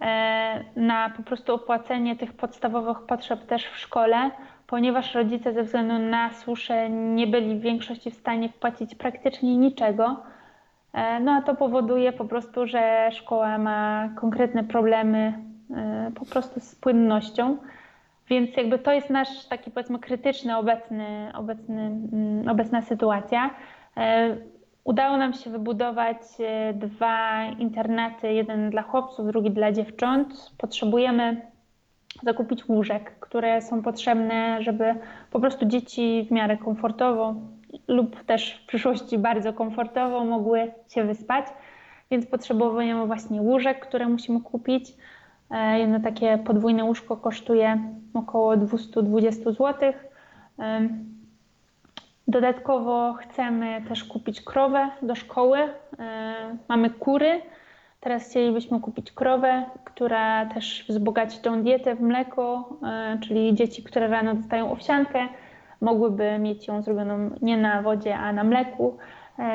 [0.00, 4.30] e, na po prostu opłacenie tych podstawowych potrzeb też w szkole,
[4.66, 10.22] ponieważ rodzice ze względu na suszę nie byli w większości w stanie wpłacić praktycznie niczego.
[10.96, 15.32] E, no a to powoduje po prostu, że szkoła ma konkretne problemy
[16.14, 17.56] po prostu z płynnością.
[18.28, 23.50] Więc jakby to jest nasz taki powiedzmy krytyczny obecny, obecny, mm, obecna sytuacja.
[24.84, 30.52] Udało nam się wybudować e, dwa internaty, jeden dla chłopców, drugi dla dziewcząt.
[30.58, 31.40] Potrzebujemy
[32.22, 34.94] zakupić łóżek, które są potrzebne, żeby
[35.30, 37.34] po prostu dzieci w miarę komfortowo
[37.88, 41.46] lub też w przyszłości bardzo komfortowo mogły się wyspać.
[42.10, 44.94] Więc potrzebujemy właśnie łóżek, które musimy kupić.
[45.50, 47.78] E, jedno takie podwójne łóżko kosztuje
[48.14, 49.92] około 220 zł.
[52.28, 55.58] Dodatkowo chcemy też kupić krowę do szkoły.
[56.68, 57.42] Mamy kury.
[58.00, 62.76] Teraz chcielibyśmy kupić krowę, która też wzbogaci tą dietę w mleko,
[63.22, 65.28] czyli dzieci, które rano dostają owsiankę,
[65.80, 68.96] mogłyby mieć ją zrobioną nie na wodzie, a na mleku,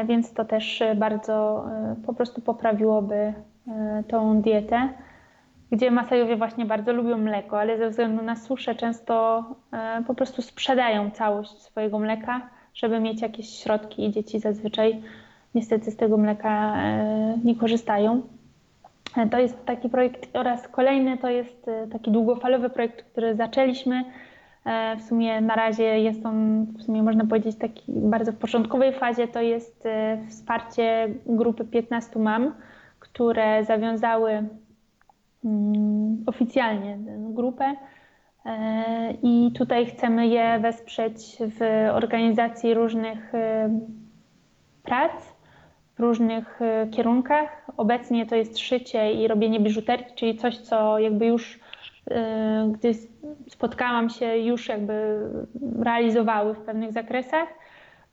[0.05, 1.65] więc to też bardzo
[2.05, 3.33] po prostu poprawiłoby
[4.07, 4.89] tą dietę
[5.71, 9.43] gdzie Masajowie właśnie bardzo lubią mleko, ale ze względu na suszę często
[9.73, 15.01] e, po prostu sprzedają całość swojego mleka, żeby mieć jakieś środki i dzieci zazwyczaj
[15.55, 18.21] niestety z tego mleka e, nie korzystają.
[19.17, 24.03] E, to jest taki projekt oraz kolejny to jest taki długofalowy projekt, który zaczęliśmy.
[24.97, 29.27] W sumie na razie jest on, w sumie można powiedzieć, taki bardzo w początkowej fazie.
[29.27, 29.87] To jest
[30.29, 32.53] wsparcie grupy 15 mam,
[32.99, 34.49] które zawiązały
[35.45, 36.97] Mm, oficjalnie
[37.33, 37.75] grupę
[38.45, 43.69] e, i tutaj chcemy je wesprzeć w organizacji różnych e,
[44.83, 45.11] prac
[45.95, 47.65] w różnych e, kierunkach.
[47.77, 51.59] Obecnie to jest szycie i robienie biżuterii, czyli coś, co jakby już
[52.71, 52.93] gdy
[53.49, 55.19] spotkałam się, już jakby
[55.83, 57.47] realizowały w pewnych zakresach,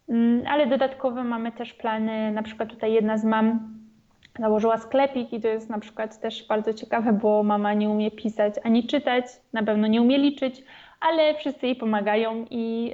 [0.08, 3.78] mm, ale dodatkowo mamy też plany, na przykład tutaj jedna z mam
[4.38, 8.54] założyła sklepik i to jest na przykład też bardzo ciekawe, bo mama nie umie pisać
[8.64, 10.64] ani czytać, na pewno nie umie liczyć,
[11.00, 12.84] ale wszyscy jej pomagają i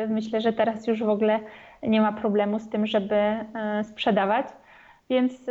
[0.00, 1.40] yy, myślę, że teraz już w ogóle
[1.82, 4.46] nie ma problemu z tym, żeby yy, sprzedawać.
[5.10, 5.46] Więc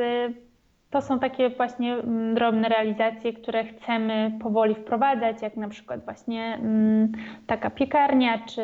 [0.91, 6.53] to są takie właśnie mm, drobne realizacje, które chcemy powoli wprowadzać, jak na przykład właśnie
[6.61, 7.11] mm,
[7.47, 8.63] taka piekarnia czy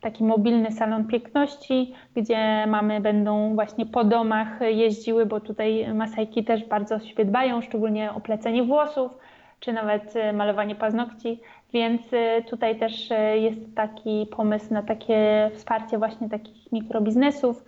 [0.00, 6.64] taki mobilny salon piękności, gdzie mamy będą właśnie po domach jeździły, bo tutaj masajki też
[6.64, 9.18] bardzo się dbają, szczególnie o plecenie włosów,
[9.60, 11.40] czy nawet e, malowanie paznokci,
[11.72, 17.64] więc e, tutaj też e, jest taki pomysł na takie wsparcie właśnie takich mikrobiznesów,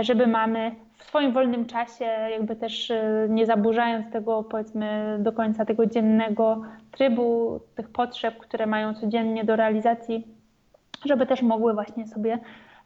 [0.00, 2.92] żeby mamy w swoim wolnym czasie, jakby też
[3.28, 9.56] nie zaburzając tego powiedzmy do końca tego dziennego trybu, tych potrzeb, które mają codziennie do
[9.56, 10.38] realizacji
[11.04, 12.38] żeby też mogły właśnie sobie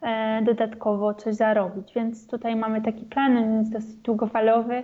[0.03, 1.93] e, dodatkowo coś zarobić.
[1.95, 4.83] Więc tutaj mamy taki plan, jest dosyć długofalowy.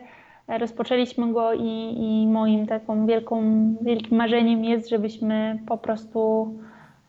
[0.49, 3.43] Rozpoczęliśmy go i, i moim taką wielką,
[3.81, 6.49] wielkim marzeniem jest, żebyśmy po prostu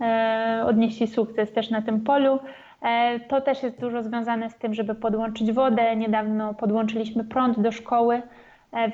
[0.02, 2.40] e, odnieśli sukces też na tym polu.
[2.82, 5.96] E, to też jest dużo związane z tym, żeby podłączyć wodę.
[5.96, 8.22] Niedawno podłączyliśmy prąd do szkoły,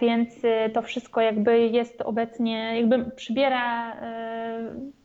[0.01, 0.29] więc
[0.73, 3.93] to wszystko jakby jest obecnie, jakby przybiera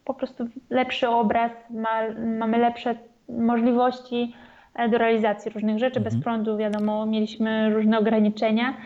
[0.04, 2.00] po prostu lepszy obraz, ma,
[2.38, 2.94] mamy lepsze
[3.28, 4.34] możliwości
[4.74, 5.98] e, do realizacji różnych rzeczy.
[5.98, 6.04] Mhm.
[6.14, 8.76] Bez prądu, wiadomo, mieliśmy różne ograniczenia.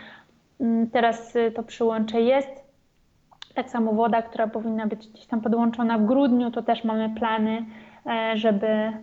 [0.59, 2.65] Mm, teraz to przyłącze jest.
[3.55, 7.65] Tak samo woda, która powinna być gdzieś tam podłączona w grudniu, to też mamy plany,
[8.05, 8.93] e, żeby e,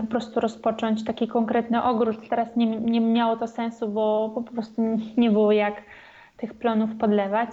[0.00, 2.28] po prostu rozpocząć taki konkretny ogród.
[2.28, 4.82] Teraz nie, nie miało to sensu, bo po prostu
[5.16, 5.82] nie było jak
[6.36, 7.50] tych plonów podlewać.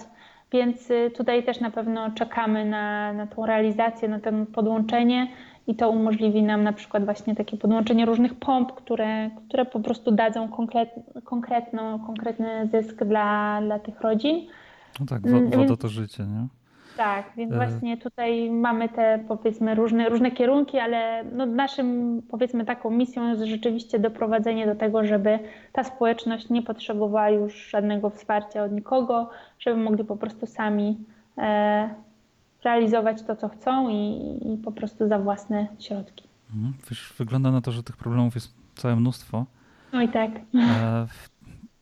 [0.52, 5.28] Więc y, tutaj też na pewno czekamy na, na tą realizację, na to podłączenie
[5.66, 10.10] i to umożliwi nam na przykład właśnie takie podłączenie różnych pomp, które, które po prostu
[10.10, 10.90] dadzą konkret,
[11.24, 14.46] konkretno, konkretny zysk dla, dla tych rodzin.
[15.00, 16.57] No tak, mm, woda to życie, nie?
[16.98, 17.56] Tak, więc e.
[17.56, 23.42] właśnie tutaj mamy te powiedzmy różne, różne kierunki, ale no naszym powiedzmy taką misją jest
[23.42, 25.38] rzeczywiście doprowadzenie do tego, żeby
[25.72, 30.98] ta społeczność nie potrzebowała już żadnego wsparcia od nikogo, żeby mogli po prostu sami
[31.38, 31.90] e,
[32.64, 36.24] realizować to, co chcą i, i, po prostu za własne środki.
[36.54, 36.74] Mhm.
[36.90, 39.46] Wiesz, wygląda na to, że tych problemów jest całe mnóstwo.
[39.92, 40.30] No i tak.
[40.36, 40.40] E,
[41.06, 41.28] w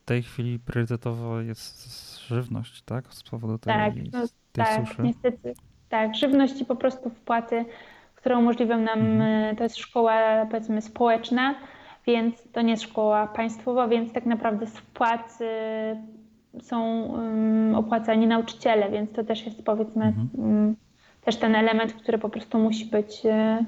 [0.05, 1.89] tej chwili priorytetowo jest
[2.29, 3.15] żywność, tak?
[3.15, 4.27] Z powodu tej, tak, no,
[4.65, 5.03] tak, suszy.
[5.03, 5.55] niestety.
[5.89, 7.65] Tak, żywność i po prostu wpłaty,
[8.15, 9.23] które umożliwią nam, mhm.
[9.23, 11.55] E, to jest szkoła powiedzmy społeczna,
[12.07, 15.39] więc to nie jest szkoła państwowa, więc tak naprawdę z wpłat
[16.63, 20.77] są um, opłacani nauczyciele, więc to też jest powiedzmy mhm.
[21.25, 23.65] też ten element, który po prostu musi być e,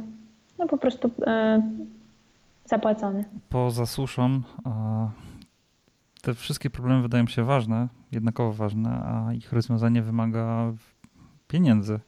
[0.59, 1.63] no po prostu e,
[2.65, 3.25] zapłacony.
[3.49, 4.41] Poza suszą
[6.23, 10.73] te wszystkie problemy wydają się ważne, jednakowo ważne, a ich rozwiązanie wymaga
[11.49, 12.01] pieniędzy.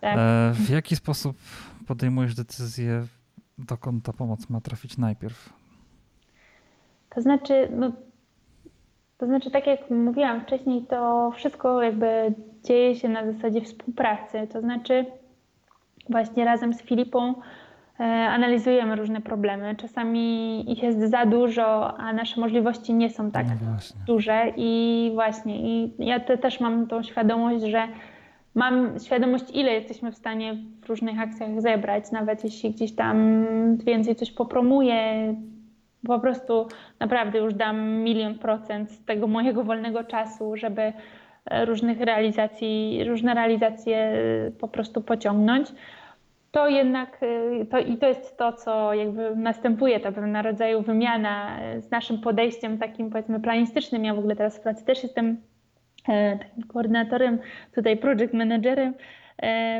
[0.00, 0.18] Tak.
[0.18, 1.36] E, w jaki sposób
[1.86, 3.06] podejmujesz decyzję,
[3.58, 5.52] dokąd ta pomoc ma trafić najpierw?
[7.10, 7.92] To znaczy, no,
[9.18, 12.34] to znaczy, tak jak mówiłam wcześniej, to wszystko jakby
[12.64, 14.48] dzieje się na zasadzie współpracy.
[14.52, 15.06] To znaczy,
[16.08, 17.34] właśnie razem z Filipą
[18.04, 19.76] analizujemy różne problemy.
[19.76, 23.76] Czasami ich jest za dużo, a nasze możliwości nie są tak no
[24.06, 24.42] duże.
[24.56, 27.88] I właśnie, i ja te, też mam tą świadomość, że
[28.54, 33.36] mam świadomość, ile jesteśmy w stanie w różnych akcjach zebrać, nawet jeśli gdzieś tam
[33.76, 35.34] więcej coś popromuję,
[36.06, 36.66] po prostu
[37.00, 40.92] naprawdę już dam milion procent z tego mojego wolnego czasu, żeby
[41.44, 45.72] e, różnych realizacji, różne realizacje e, po prostu pociągnąć.
[46.50, 51.58] To jednak e, to, i to jest to, co jakby następuje, to pewnego rodzaju wymiana
[51.78, 54.04] z naszym podejściem takim powiedzmy planistycznym.
[54.04, 55.40] Ja w ogóle teraz w pracy też jestem
[56.06, 57.38] takim koordynatorem,
[57.74, 58.94] tutaj project managerem,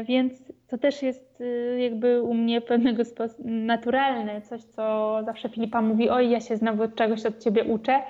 [0.04, 1.42] więc to też jest
[1.78, 6.88] jakby u mnie pewnego sposób naturalne, coś co zawsze Filipa mówi, oj ja się znowu
[6.88, 8.02] czegoś od ciebie uczę,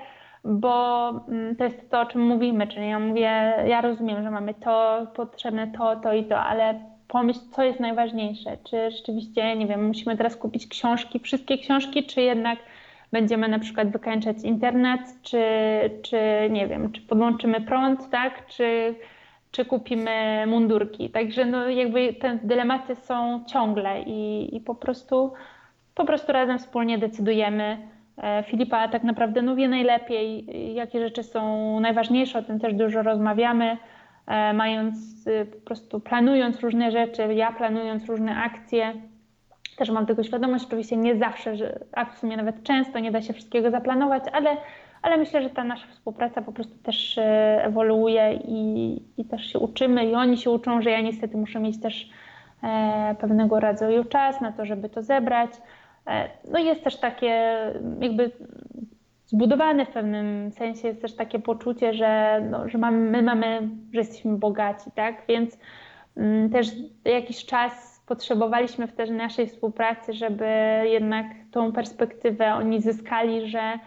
[0.45, 4.55] bo mm, to jest to, o czym mówimy, czyli ja mówię, ja rozumiem, że mamy
[4.55, 6.81] to, potrzebne to, to i to, ale
[7.11, 12.23] pomyśl, co jest najważniejsze, czy rzeczywiście, nie wiem, musimy teraz kupić książki, wszystkie książki, czy
[12.23, 12.59] jednak
[13.13, 15.43] będziemy na przykład wykańczać internet, czy,
[16.03, 16.19] czy
[16.51, 18.95] nie wiem, czy podłączymy prąd, tak, czy,
[19.51, 21.11] czy kupimy mundurki.
[21.11, 25.33] Także no jakby te dylematy są ciągle i, i po prostu
[25.95, 27.79] po prostu razem wspólnie decydujemy.
[28.19, 33.03] E, Filipa tak naprawdę no, wie najlepiej, jakie rzeczy są najważniejsze, o tym też dużo
[33.03, 33.77] rozmawiamy,
[34.55, 38.93] mając y, po prostu planując różne rzeczy, ja planując różne akcje,
[39.77, 43.33] też mam tego świadomość, oczywiście nie zawsze, a w sumie nawet często nie da się
[43.33, 44.57] wszystkiego zaplanować, ale,
[45.03, 49.59] ale myślę, że ta nasza współpraca po prostu też e, ewoluuje i, i też się
[49.59, 52.11] uczymy i oni się uczą, że ja niestety muszę mieć też
[52.63, 55.51] e, pewnego rodzaju czas na to, żeby to zebrać.
[56.07, 57.57] E, no jest też takie
[58.01, 58.31] jakby
[59.31, 64.01] zbudowane w pewnym sensie jest też takie poczucie, że, no, że mamy, my mamy, że
[64.01, 65.23] jesteśmy bogaci, tak?
[65.29, 65.59] Więc
[66.17, 66.69] mm, też
[67.05, 70.47] jakiś czas potrzebowaliśmy w tej naszej współpracy, żeby
[70.85, 73.79] jednak tą perspektywę oni zyskali, że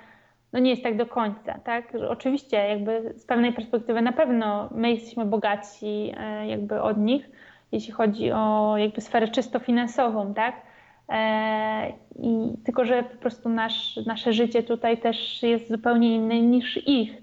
[0.53, 1.93] no nie jest tak do końca, tak?
[2.09, 7.29] Oczywiście jakby z pewnej perspektywy na pewno my jesteśmy bogaci e, jakby od nich,
[7.71, 10.72] jeśli chodzi o jakby sferę czysto finansową, tak?
[11.13, 16.87] E, I tylko, że po prostu nasz, nasze życie tutaj też jest zupełnie inne niż
[16.87, 17.21] ich.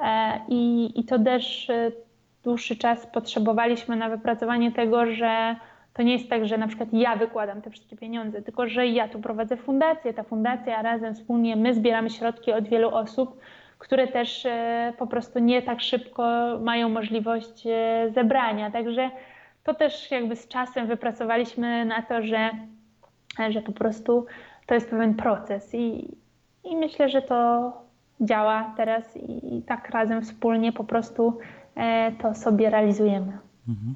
[0.00, 1.70] E, I, I to też
[2.44, 5.56] dłuższy czas potrzebowaliśmy na wypracowanie tego, że
[5.96, 9.08] to nie jest tak, że na przykład ja wykładam te wszystkie pieniądze, tylko że ja
[9.08, 10.14] tu prowadzę fundację.
[10.14, 13.40] Ta fundacja razem wspólnie my zbieramy środki od wielu osób,
[13.78, 16.22] które też e, po prostu nie tak szybko
[16.60, 18.70] mają możliwość e, zebrania.
[18.70, 19.10] Także
[19.64, 22.50] to też jakby z czasem wypracowaliśmy na to, że,
[23.50, 24.26] że po prostu
[24.66, 26.16] to jest pewien proces i,
[26.64, 27.72] i myślę, że to
[28.20, 31.38] działa teraz i, i tak razem wspólnie po prostu
[31.74, 33.38] e, to sobie realizujemy.
[33.68, 33.94] Mhm.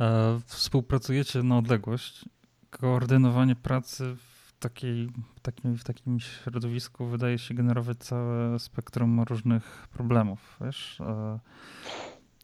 [0.00, 2.24] E, współpracujecie na odległość.
[2.70, 9.88] Koordynowanie pracy w, takiej, w, takim, w takim środowisku wydaje się generować całe spektrum różnych
[9.92, 10.58] problemów.
[10.60, 11.00] Wiesz?
[11.00, 11.38] E,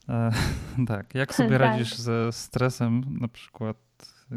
[0.08, 0.30] e,
[0.88, 1.14] tak.
[1.14, 1.60] Jak sobie tak.
[1.60, 3.76] radzisz ze stresem, na przykład,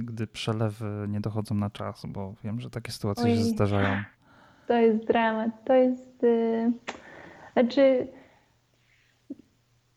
[0.03, 2.05] gdy przelewy nie dochodzą na czas?
[2.05, 4.03] Bo wiem, że takie sytuacje Oj, się zdarzają.
[4.67, 5.49] To jest dramat.
[5.65, 6.23] To jest.
[6.23, 6.71] Yy...
[7.53, 8.07] Znaczy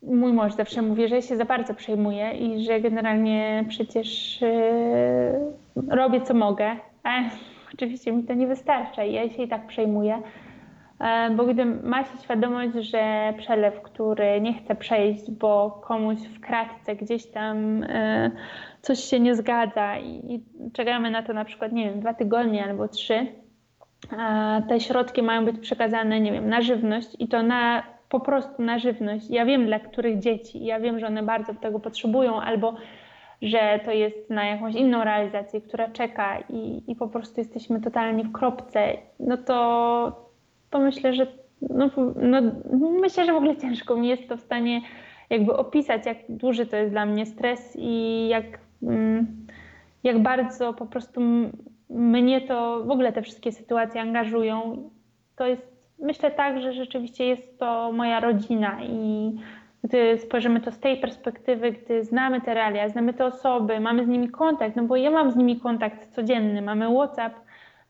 [0.03, 6.21] mój mąż zawsze mówi, że się za bardzo przejmuję i że generalnie przecież yy, robię
[6.21, 7.21] co mogę, a
[7.75, 10.23] oczywiście mi to nie wystarcza i ja się i tak przejmuję.
[11.01, 16.41] E, bo gdy ma się świadomość, że przelew, który nie chce przejść, bo komuś w
[16.41, 18.31] kratce gdzieś tam e,
[18.83, 20.43] coś się nie zgadza i
[20.73, 23.27] czekamy na to na przykład, nie wiem, dwa tygodnie albo trzy,
[24.69, 28.79] te środki mają być przekazane, nie wiem, na żywność i to na po prostu na
[28.79, 29.31] żywność.
[29.31, 32.75] Ja wiem dla których dzieci, ja wiem, że one bardzo tego potrzebują, albo
[33.43, 38.25] że to jest na jakąś inną realizację, która czeka i, i po prostu jesteśmy totalnie
[38.25, 40.28] w kropce, no to,
[40.71, 41.27] to myślę, że
[41.61, 42.41] no, no,
[43.01, 44.81] myślę, że w ogóle ciężko mi jest to w stanie
[45.31, 48.45] jakby opisać, jak duży to jest dla mnie stres i jak,
[48.83, 49.47] mm,
[50.05, 51.21] jak bardzo po prostu
[51.91, 54.91] mnie to w ogóle te wszystkie sytuacje angażują.
[55.37, 59.33] To jest myślę tak, że rzeczywiście jest to moja rodzina i
[59.85, 64.09] gdy spojrzymy to z tej perspektywy, gdy znamy te realia, znamy te osoby, mamy z
[64.09, 67.35] nimi kontakt, no bo ja mam z nimi kontakt codzienny, mamy WhatsApp,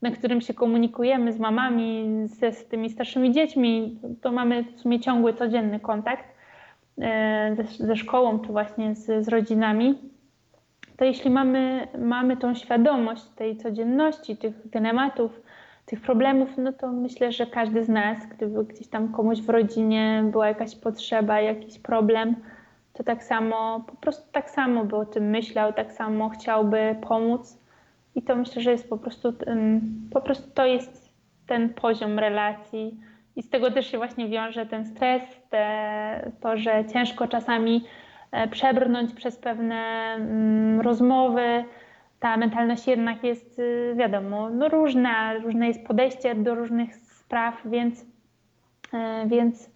[0.03, 5.01] na którym się komunikujemy z mamami, ze, z tymi starszymi dziećmi, to mamy w sumie
[5.01, 6.25] ciągły, codzienny kontakt
[6.99, 9.99] e, ze, ze szkołą czy właśnie z, z rodzinami,
[10.97, 15.41] to jeśli mamy, mamy tą świadomość tej codzienności, tych dylematów,
[15.87, 20.25] tych problemów, no to myślę, że każdy z nas, gdyby gdzieś tam komuś w rodzinie
[20.33, 22.37] była jakaś potrzeba, jakiś problem,
[22.93, 27.59] to tak samo, po prostu tak samo by o tym myślał, tak samo chciałby pomóc.
[28.19, 29.33] I to myślę, że jest po prostu,
[30.11, 31.15] po prostu to jest
[31.47, 33.01] ten poziom relacji.
[33.37, 37.85] I z tego też się właśnie wiąże ten stres, te, to, że ciężko czasami
[38.51, 41.65] przebrnąć przez pewne mm, rozmowy.
[42.21, 43.61] Ta mentalność jednak jest,
[43.97, 48.07] wiadomo, no różna, różne jest podejście do różnych spraw, więc,
[49.27, 49.71] więc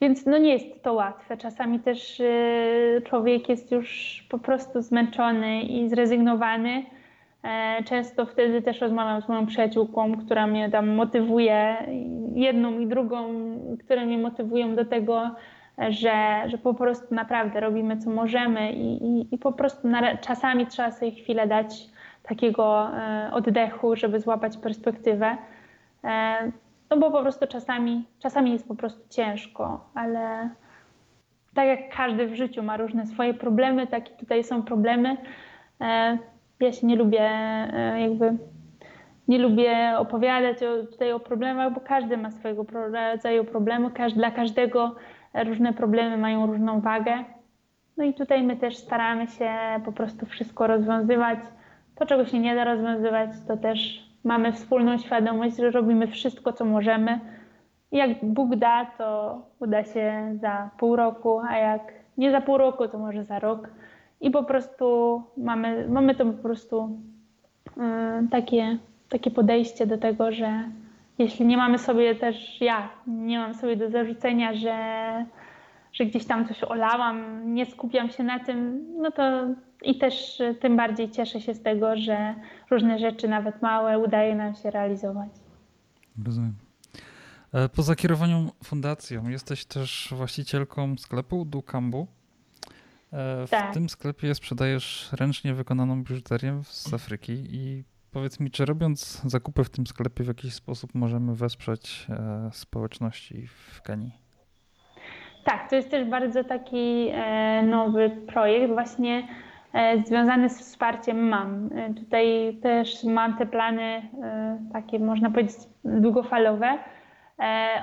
[0.00, 1.36] więc no nie jest to łatwe.
[1.36, 6.84] Czasami też y, człowiek jest już po prostu zmęczony i zrezygnowany.
[7.44, 11.76] E, często wtedy też rozmawiam z moją przyjaciółką, która mnie tam motywuje,
[12.34, 13.28] jedną i drugą,
[13.84, 15.30] które mnie motywują do tego,
[15.88, 20.66] że, że po prostu naprawdę robimy co możemy i, i, i po prostu na, czasami
[20.66, 21.88] trzeba sobie chwilę dać
[22.22, 25.36] takiego e, oddechu, żeby złapać perspektywę.
[26.04, 26.52] E,
[26.90, 30.50] no bo po prostu czasami, czasami jest po prostu ciężko, ale
[31.54, 35.16] tak jak każdy w życiu ma różne swoje problemy, tak i tutaj są problemy.
[35.80, 36.18] E,
[36.60, 38.36] ja się nie lubię e, jakby
[39.28, 42.64] nie lubię opowiadać o, tutaj o problemach, bo każdy ma swojego
[43.12, 44.96] rodzaju problemy, dla każdego
[45.34, 47.24] różne problemy mają różną wagę.
[47.96, 49.50] No i tutaj my też staramy się
[49.84, 51.38] po prostu wszystko rozwiązywać.
[51.94, 56.64] To, czego się nie da rozwiązywać, to też mamy wspólną świadomość, że robimy wszystko, co
[56.64, 57.20] możemy.
[57.92, 62.88] Jak Bóg da, to uda się za pół roku, a jak nie za pół roku,
[62.88, 63.68] to może za rok.
[64.20, 67.00] I po prostu mamy, mamy to po prostu
[67.76, 67.82] yy,
[68.30, 70.70] takie, takie podejście do tego, że
[71.18, 74.76] jeśli nie mamy sobie też, ja nie mam sobie do zarzucenia, że,
[75.92, 79.22] że gdzieś tam coś olałam, nie skupiam się na tym, no to
[79.82, 82.34] i też tym bardziej cieszę się z tego, że
[82.70, 85.28] różne rzeczy, nawet małe, udaje nam się realizować.
[86.24, 86.54] Rozumiem.
[87.52, 92.06] E, po zakierowaniu fundacją jesteś też właścicielką sklepu Dukambu.
[93.12, 93.74] E, w tak.
[93.74, 99.70] tym sklepie sprzedajesz ręcznie wykonaną biżuterię z Afryki i powiedz mi, czy robiąc zakupy w
[99.70, 102.06] tym sklepie w jakiś sposób możemy wesprzeć
[102.52, 104.12] społeczności w Kenii?
[105.44, 107.10] Tak, to jest też bardzo taki
[107.62, 108.72] nowy projekt.
[108.72, 109.28] Właśnie
[109.72, 111.70] E, związany z wsparciem mam.
[111.76, 116.78] E, tutaj też mam te plany e, takie, można powiedzieć, długofalowe.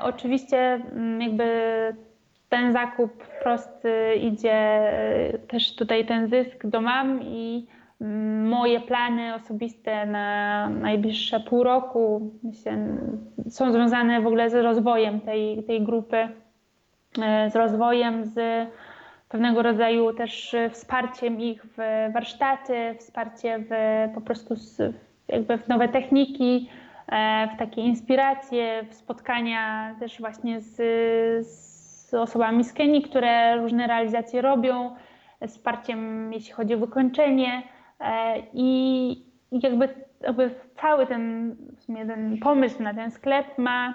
[0.01, 1.43] Oczywiście mm, jakby
[2.50, 4.82] ten zakup prosty idzie
[5.48, 7.68] też tutaj ten zysk do mam i
[8.02, 12.32] mm, moje plany osobiste na najbliższe pół roku
[13.50, 16.28] są związane w ogóle z rozwojem tej, tej grupy,
[17.50, 18.68] z rozwojem, z
[19.30, 21.78] pewnego rodzaju też e, wsparciem ich w
[22.14, 23.70] warsztaty, wsparcie w
[24.16, 24.56] po prostu
[25.28, 26.70] jakby w nowe techniki,
[27.08, 30.76] e, w takie inspiracje, w spotkania też właśnie z,
[31.48, 31.66] z
[32.14, 34.95] osobami z Kenii, które różne realizacje robią,
[35.47, 37.64] wsparciem jeśli chodzi o wykończenie
[37.99, 39.89] e, i jakby,
[40.22, 40.49] jakby
[40.82, 43.93] cały ten, w sumie ten pomysł na ten sklep ma,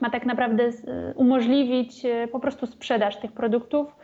[0.00, 0.70] ma tak naprawdę
[1.14, 2.02] umożliwić
[2.32, 3.96] po prostu sprzedaż tych produktów.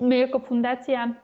[0.00, 1.14] My jako fundacja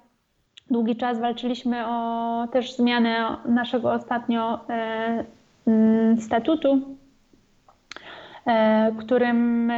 [0.71, 5.25] długi czas walczyliśmy o też zmianę naszego ostatnio e,
[6.21, 6.97] statutu,
[8.47, 9.71] e, którym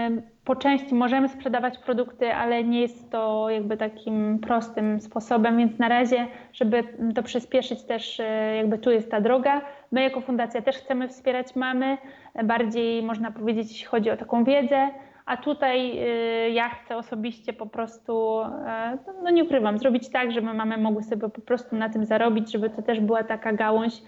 [0.48, 5.88] po części możemy sprzedawać produkty, ale nie jest to jakby takim prostym sposobem, więc na
[5.88, 6.84] razie, żeby
[7.14, 9.60] to przyspieszyć też e, jakby tu jest ta droga.
[9.92, 11.98] My jako fundacja też chcemy wspierać mamy,
[12.44, 14.90] bardziej można powiedzieć, jeśli chodzi o taką wiedzę,
[15.26, 15.98] a tutaj
[16.46, 21.02] y, ja chcę osobiście po prostu, e, no nie ukrywam, zrobić tak, żeby mamy mogły
[21.02, 24.02] sobie po prostu na tym zarobić, żeby to też była taka gałąź,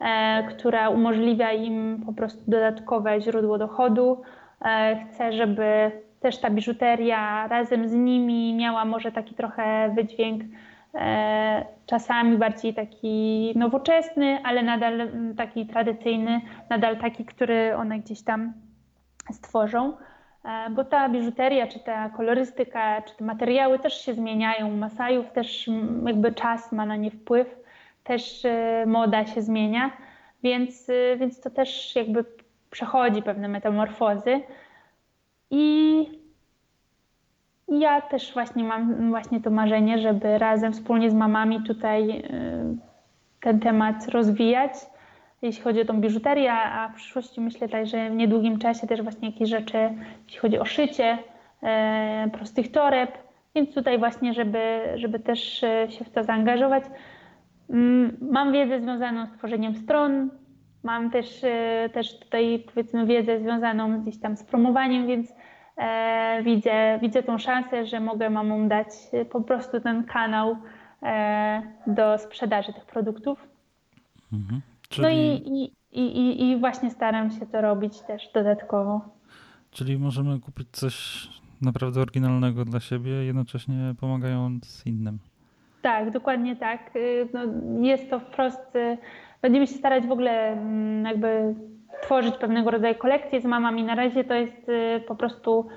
[0.00, 4.22] e, która umożliwia im po prostu dodatkowe źródło dochodu.
[4.64, 5.90] E, chcę, żeby
[6.20, 10.42] też ta biżuteria razem z nimi miała może taki trochę wydźwięk
[11.86, 16.40] czasami bardziej taki nowoczesny, ale nadal taki tradycyjny,
[16.70, 18.52] nadal taki, który one gdzieś tam
[19.32, 19.96] stworzą.
[20.44, 24.76] E, bo ta biżuteria, czy ta kolorystyka, czy te materiały też się zmieniają.
[24.76, 25.70] Masajów też
[26.06, 27.56] jakby czas ma na nie wpływ,
[28.04, 29.90] też e, moda się zmienia,
[30.42, 32.24] więc, e, więc to też jakby
[32.72, 34.40] przechodzi pewne metamorfozy.
[35.50, 36.04] I
[37.68, 42.22] ja też właśnie mam właśnie to marzenie, żeby razem wspólnie z mamami tutaj
[43.40, 44.72] ten temat rozwijać
[45.42, 49.02] jeśli chodzi o tą biżuterię, a w przyszłości myślę tak, że w niedługim czasie też
[49.02, 49.78] właśnie jakieś rzeczy,
[50.24, 51.18] jeśli chodzi o szycie
[51.62, 53.18] e, prostych toreb,
[53.54, 56.84] więc tutaj właśnie, żeby, żeby też e, się w to zaangażować.
[57.70, 60.30] Mm, mam wiedzę związaną z tworzeniem stron,
[60.82, 65.34] mam też, e, też tutaj powiedzmy wiedzę związaną gdzieś tam z promowaniem, więc
[65.76, 68.88] e, widzę, widzę tą szansę, że mogę mamom dać
[69.30, 70.56] po prostu ten kanał
[71.02, 73.48] e, do sprzedaży tych produktów.
[74.32, 74.60] Mhm.
[74.88, 75.02] Czyli...
[75.02, 79.00] No i, i, i, i właśnie staram się to robić też dodatkowo.
[79.70, 81.28] Czyli możemy kupić coś
[81.62, 85.18] naprawdę oryginalnego dla siebie, jednocześnie pomagając innym.
[85.82, 86.96] Tak, dokładnie tak.
[86.96, 87.40] Y, no,
[87.82, 88.74] jest to wprost.
[89.42, 91.54] Y, będziemy się starać w ogóle mm, jakby
[92.02, 93.84] tworzyć pewnego rodzaju kolekcje z mamami.
[93.84, 95.68] Na razie to jest y, po prostu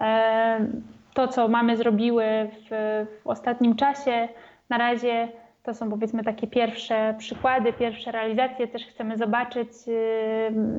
[0.00, 0.66] e,
[1.14, 2.24] to, co mamy zrobiły
[2.70, 4.28] w, w ostatnim czasie.
[4.70, 5.28] Na razie
[5.62, 8.68] to są powiedzmy takie pierwsze przykłady, pierwsze realizacje.
[8.68, 9.68] Też chcemy zobaczyć,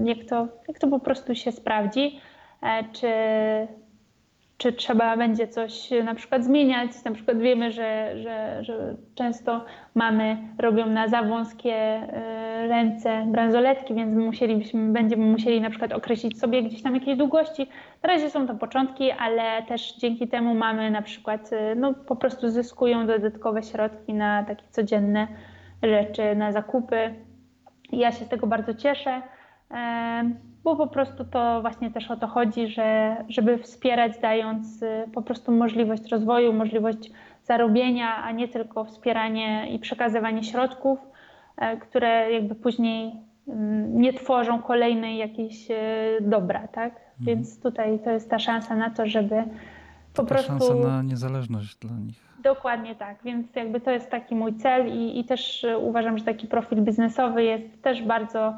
[0.04, 2.20] jak to, jak to po prostu się sprawdzi.
[2.64, 3.08] E, czy
[4.58, 7.04] czy trzeba będzie coś na przykład zmieniać.
[7.06, 9.66] Na przykład wiemy, że, że, że często
[9.96, 16.40] mamy robią na za wąskie e, ręce bransoletki, więc musielibyśmy, będziemy musieli na przykład określić
[16.40, 17.68] sobie gdzieś tam jakieś długości.
[18.04, 22.16] Na razie są to początki, ale też dzięki temu mamy na przykład, e, no po
[22.16, 25.28] prostu zyskują dodatkowe środki na takie codzienne
[25.84, 27.14] rzeczy, na zakupy.
[27.92, 29.22] Ja się z tego bardzo cieszę.
[30.64, 35.22] Bo po prostu to właśnie też o to chodzi, że, żeby wspierać, dając y, po
[35.22, 37.12] prostu możliwość rozwoju, możliwość
[37.44, 41.00] zarobienia, a nie tylko wspieranie i przekazywanie środków,
[41.58, 43.16] e, które jakby później
[43.48, 45.76] mm, nie tworzą kolejnej jakiejś y,
[46.22, 46.94] dobra, tak?
[46.94, 47.26] Mhm.
[47.26, 49.44] Więc tutaj to jest ta szansa na to, żeby
[50.14, 50.48] po prostu...
[50.48, 52.24] szansa na niezależność dla nich.
[52.44, 56.48] Dokładnie tak, więc jakby to jest taki mój cel i, i też uważam, że taki
[56.48, 58.54] profil biznesowy jest też bardzo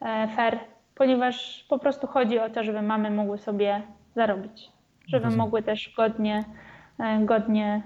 [0.00, 0.58] e, fair
[1.00, 3.82] ponieważ po prostu chodzi o to, żeby mamy mogły sobie
[4.14, 4.72] zarobić,
[5.06, 5.44] żeby Rozumiem.
[5.44, 6.44] mogły też godnie,
[6.98, 7.82] e, godnie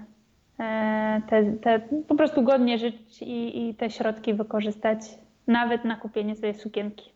[0.59, 4.99] e, te, te, po prostu godnie żyć i, i te środki wykorzystać
[5.47, 7.09] nawet na kupienie sobie sukienki.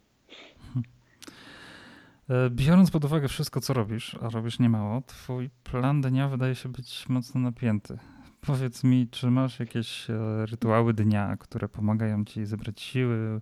[2.29, 6.69] E, biorąc pod uwagę wszystko, co robisz, a robisz niemało, twój plan dnia wydaje się
[6.69, 7.97] być mocno napięty.
[8.41, 10.07] Powiedz mi, czy masz jakieś
[10.45, 13.41] rytuały dnia, które pomagają ci zebrać siły,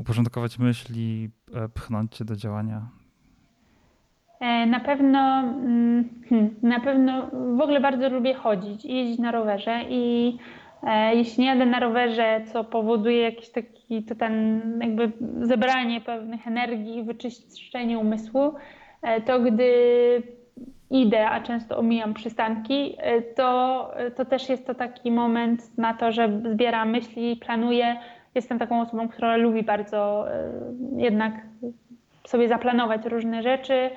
[0.00, 2.88] uporządkować myśli, e, pchnąć cię do działania?
[4.40, 9.80] E, na pewno, mm, hmm, na pewno w ogóle bardzo lubię chodzić jeździć na rowerze
[9.88, 10.36] i
[10.82, 15.12] e, jeśli nie jadę na rowerze, co powoduje jakieś taki to ten jakby
[15.46, 18.54] zebranie pewnych energii wyczyszczenie umysłu,
[19.26, 19.72] to gdy
[20.90, 22.96] idę, a często omijam przystanki,
[23.36, 27.96] to, to też jest to taki moment na to, że zbieram myśli, planuję,
[28.34, 30.52] jestem taką osobą, która lubi bardzo e,
[30.96, 31.34] jednak
[32.26, 33.90] sobie zaplanować różne rzeczy,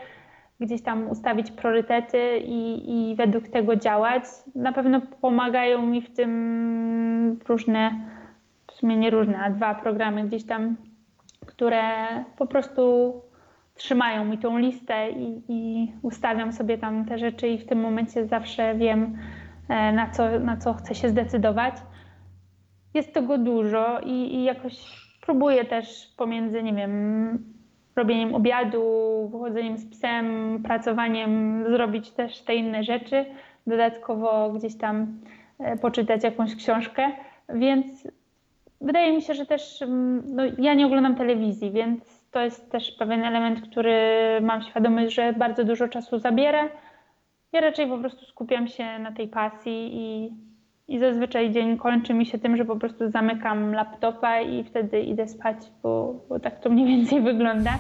[0.60, 4.24] gdzieś tam ustawić priorytety i, i według tego działać.
[4.56, 7.92] Na pewno pomagają mi w tym różne,
[8.68, 10.76] w sumie nie różne, a dwa programy gdzieś tam,
[11.46, 11.84] które
[12.38, 13.14] po prostu
[13.76, 18.26] trzymają mi tą listę i, i ustawiam sobie tam te rzeczy i w tym momencie
[18.26, 19.18] zawsze wiem,
[19.70, 21.76] e, na co, na co chcę się zdecydować
[22.94, 27.54] jest tego dużo i, i jakoś próbuję też pomiędzy, nie wiem,
[27.96, 28.84] robieniem obiadu,
[29.32, 33.26] wychodzeniem z psem, pracowaniem, zrobić też te inne rzeczy.
[33.68, 35.20] Dodatkowo gdzieś tam
[35.60, 37.12] e, poczytać jakąś książkę,
[37.50, 38.08] więc
[38.82, 42.92] wydaje mi się, że też mm, no, ja nie oglądam telewizji, więc to jest też
[42.92, 43.98] pewien element, który
[44.42, 46.70] mam świadomość, że bardzo dużo czasu zabiera.
[47.52, 50.32] Ja raczej po prostu skupiam się na tej pasji i
[50.88, 55.28] i zazwyczaj dzień kończy mi się tym, że po prostu zamykam laptopa i wtedy idę
[55.28, 57.72] spać, bo, bo tak to mniej więcej wygląda,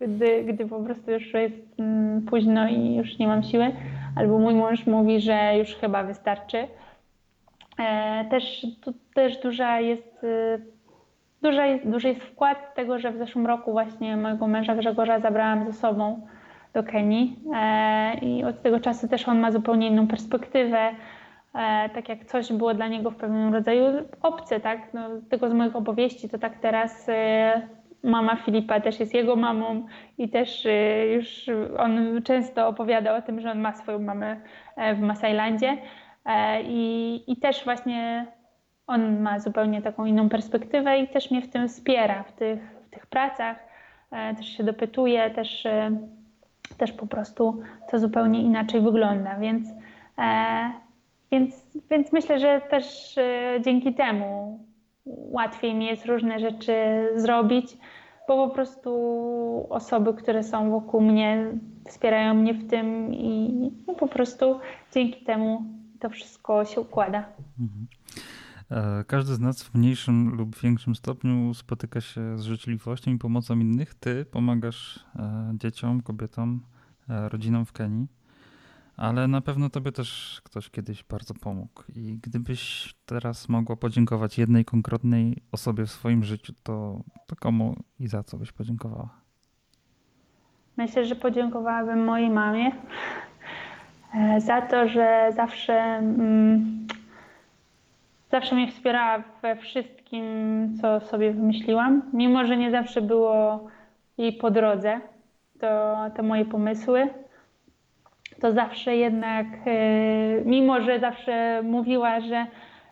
[0.00, 3.70] gdy, gdy po prostu już jest mm, późno i już nie mam siły.
[4.16, 6.68] Albo mój mąż mówi, że już chyba wystarczy.
[7.78, 10.62] E, też, tu, też duża jest, y,
[11.42, 15.66] duża jest, duży jest wkład tego, że w zeszłym roku właśnie mojego męża Grzegorza zabrałam
[15.66, 16.26] ze sobą
[16.74, 21.17] do Kenii e, i od tego czasu też on ma zupełnie inną perspektywę E,
[21.94, 23.84] tak jak coś było dla niego w pewnym rodzaju
[24.22, 24.94] obce, tak?
[24.94, 27.68] No, tylko z moich opowieści, to tak teraz e,
[28.02, 29.86] mama Filipa też jest jego mamą
[30.18, 31.46] i też e, już
[31.78, 34.40] on często opowiada o tym, że on ma swoją mamę
[34.96, 35.76] w Masajlandzie
[36.64, 38.26] i, i też właśnie
[38.86, 42.90] on ma zupełnie taką inną perspektywę i też mnie w tym wspiera, w tych, w
[42.90, 43.56] tych pracach,
[44.10, 45.66] też się dopytuje, też,
[46.78, 47.60] też po prostu
[47.90, 49.68] to zupełnie inaczej wygląda, więc
[51.32, 54.58] więc, więc myślę, że też e, dzięki temu
[55.06, 56.74] łatwiej mi jest różne rzeczy
[57.16, 57.76] zrobić,
[58.28, 58.92] bo po prostu
[59.70, 61.46] osoby, które są wokół mnie,
[61.86, 63.52] wspierają mnie w tym i
[63.86, 64.60] no po prostu
[64.94, 65.64] dzięki temu
[66.00, 67.32] to wszystko się układa.
[67.60, 67.86] Mhm.
[68.70, 73.58] E, każdy z nas w mniejszym lub większym stopniu spotyka się z życzliwością i pomocą
[73.58, 73.94] innych.
[73.94, 76.60] Ty pomagasz e, dzieciom, kobietom,
[77.08, 78.17] rodzinom w Kenii
[78.98, 81.82] ale na pewno tobie też ktoś kiedyś bardzo pomógł.
[81.96, 88.08] I gdybyś teraz mogła podziękować jednej konkretnej osobie w swoim życiu, to, to komu i
[88.08, 89.08] za co byś podziękowała?
[90.76, 92.70] Myślę, że podziękowałabym mojej mamie,
[94.38, 96.86] za to, że zawsze, mm,
[98.30, 100.24] zawsze mnie wspierała we wszystkim,
[100.80, 103.66] co sobie wymyśliłam, mimo że nie zawsze było
[104.18, 105.00] jej po drodze,
[105.60, 107.08] to te moje pomysły
[108.40, 112.46] to zawsze jednak, e, mimo że zawsze mówiła, że,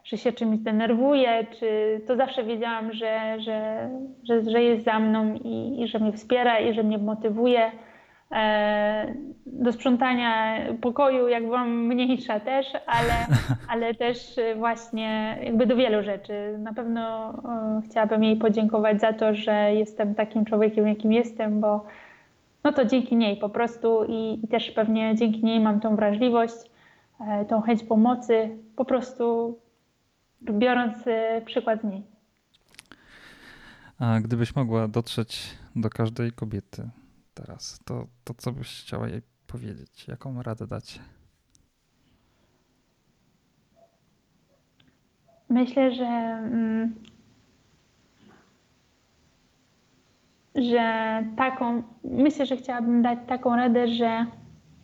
[0.04, 3.88] że się czymś denerwuje, czy to zawsze wiedziałam, że, że,
[4.24, 7.70] że, że jest za mną i, i że mnie wspiera i że mnie motywuje.
[8.32, 9.14] E,
[9.46, 13.26] do sprzątania pokoju, jak byłam mniejsza też, ale,
[13.72, 16.58] ale też właśnie jakby do wielu rzeczy.
[16.58, 21.86] Na pewno e, chciałabym jej podziękować za to, że jestem takim człowiekiem, jakim jestem, bo
[22.66, 26.54] no to dzięki niej po prostu i, i też pewnie dzięki niej mam tą wrażliwość,
[27.20, 29.58] e, tą chęć pomocy, po prostu
[30.42, 32.02] biorąc e, przykład z niej.
[33.98, 36.90] A gdybyś mogła dotrzeć do każdej kobiety
[37.34, 40.08] teraz, to, to co byś chciała jej powiedzieć?
[40.08, 41.00] Jaką radę dać?
[45.48, 46.94] Myślę, że mm,
[50.56, 54.26] że taką, myślę, że chciałabym dać taką radę, że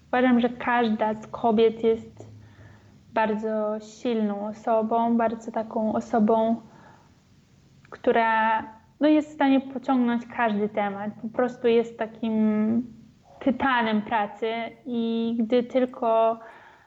[0.09, 2.32] uważam, że każda z kobiet jest
[3.15, 6.57] bardzo silną osobą, bardzo taką osobą,
[7.90, 8.62] która
[9.01, 11.11] no, jest w stanie pociągnąć każdy temat.
[11.23, 12.86] Po prostu jest takim
[13.40, 14.53] tytanem pracy
[14.86, 16.39] i gdy tylko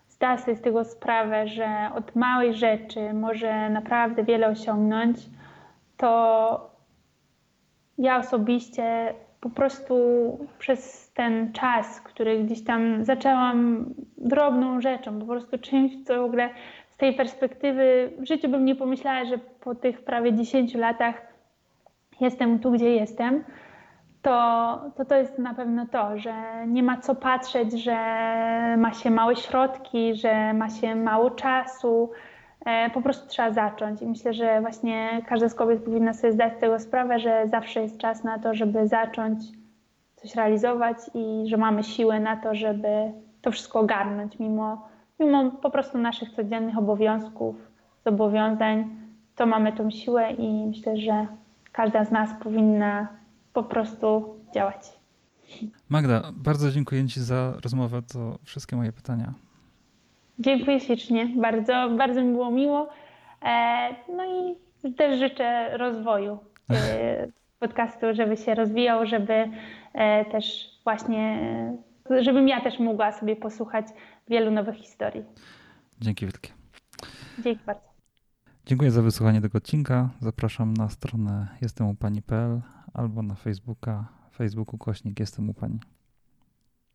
[0.07, 5.18] zda sobie z tego sprawę, że od małej rzeczy może naprawdę wiele osiągnąć,
[5.98, 6.74] to
[7.98, 9.96] ja osobiście po prostu
[10.60, 13.86] przez ten czas, który gdzieś tam zaczęłam
[14.18, 16.50] drobną rzeczą, po prostu czymś, co w ogóle
[16.90, 21.16] z tej perspektywy w życiu bym nie pomyślała, że po tych prawie 10 latach
[22.22, 23.44] jestem tu, gdzie jestem,
[24.22, 26.34] to, to to jest na pewno to, że
[26.68, 27.98] nie ma co patrzeć, że
[28.78, 32.12] ma się małe środki, że ma się mało czasu,
[32.94, 34.02] po prostu trzeba zacząć.
[34.02, 37.98] I myślę, że właśnie każda z kobiet powinna sobie zdać tego sprawę, że zawsze jest
[37.98, 39.40] czas na to, żeby zacząć
[40.16, 42.88] coś realizować i że mamy siłę na to, żeby
[43.42, 44.88] to wszystko ogarnąć, mimo,
[45.20, 47.56] mimo po prostu naszych codziennych obowiązków,
[48.06, 48.90] zobowiązań,
[49.36, 51.28] to mamy tą siłę i myślę, że
[51.72, 53.08] każda z nas powinna
[53.54, 55.00] po prostu działać.
[55.90, 58.02] Magda, bardzo dziękuję Ci za rozmowę.
[58.02, 59.34] To wszystkie moje pytania.
[60.40, 62.90] Dziękuję ślicznie, bardzo, bardzo mi było miło.
[63.41, 66.40] E, no i też życzę rozwoju
[66.70, 67.28] e,
[67.60, 69.49] podcastu, żeby się rozwijał, żeby
[69.94, 71.40] e, też właśnie,
[72.20, 73.86] żebym ja też mogła sobie posłuchać
[74.28, 75.24] wielu nowych historii.
[76.02, 76.49] Dzięki wielkie.
[77.40, 77.86] Dzięki bardzo.
[78.66, 80.10] Dziękuję za wysłuchanie tego odcinka.
[80.20, 82.62] Zapraszam na stronę jestemupani.pl
[82.94, 85.80] albo na Facebooka, Facebooku kośnik jestem u pani.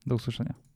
[0.07, 0.70] Do usłyszenia.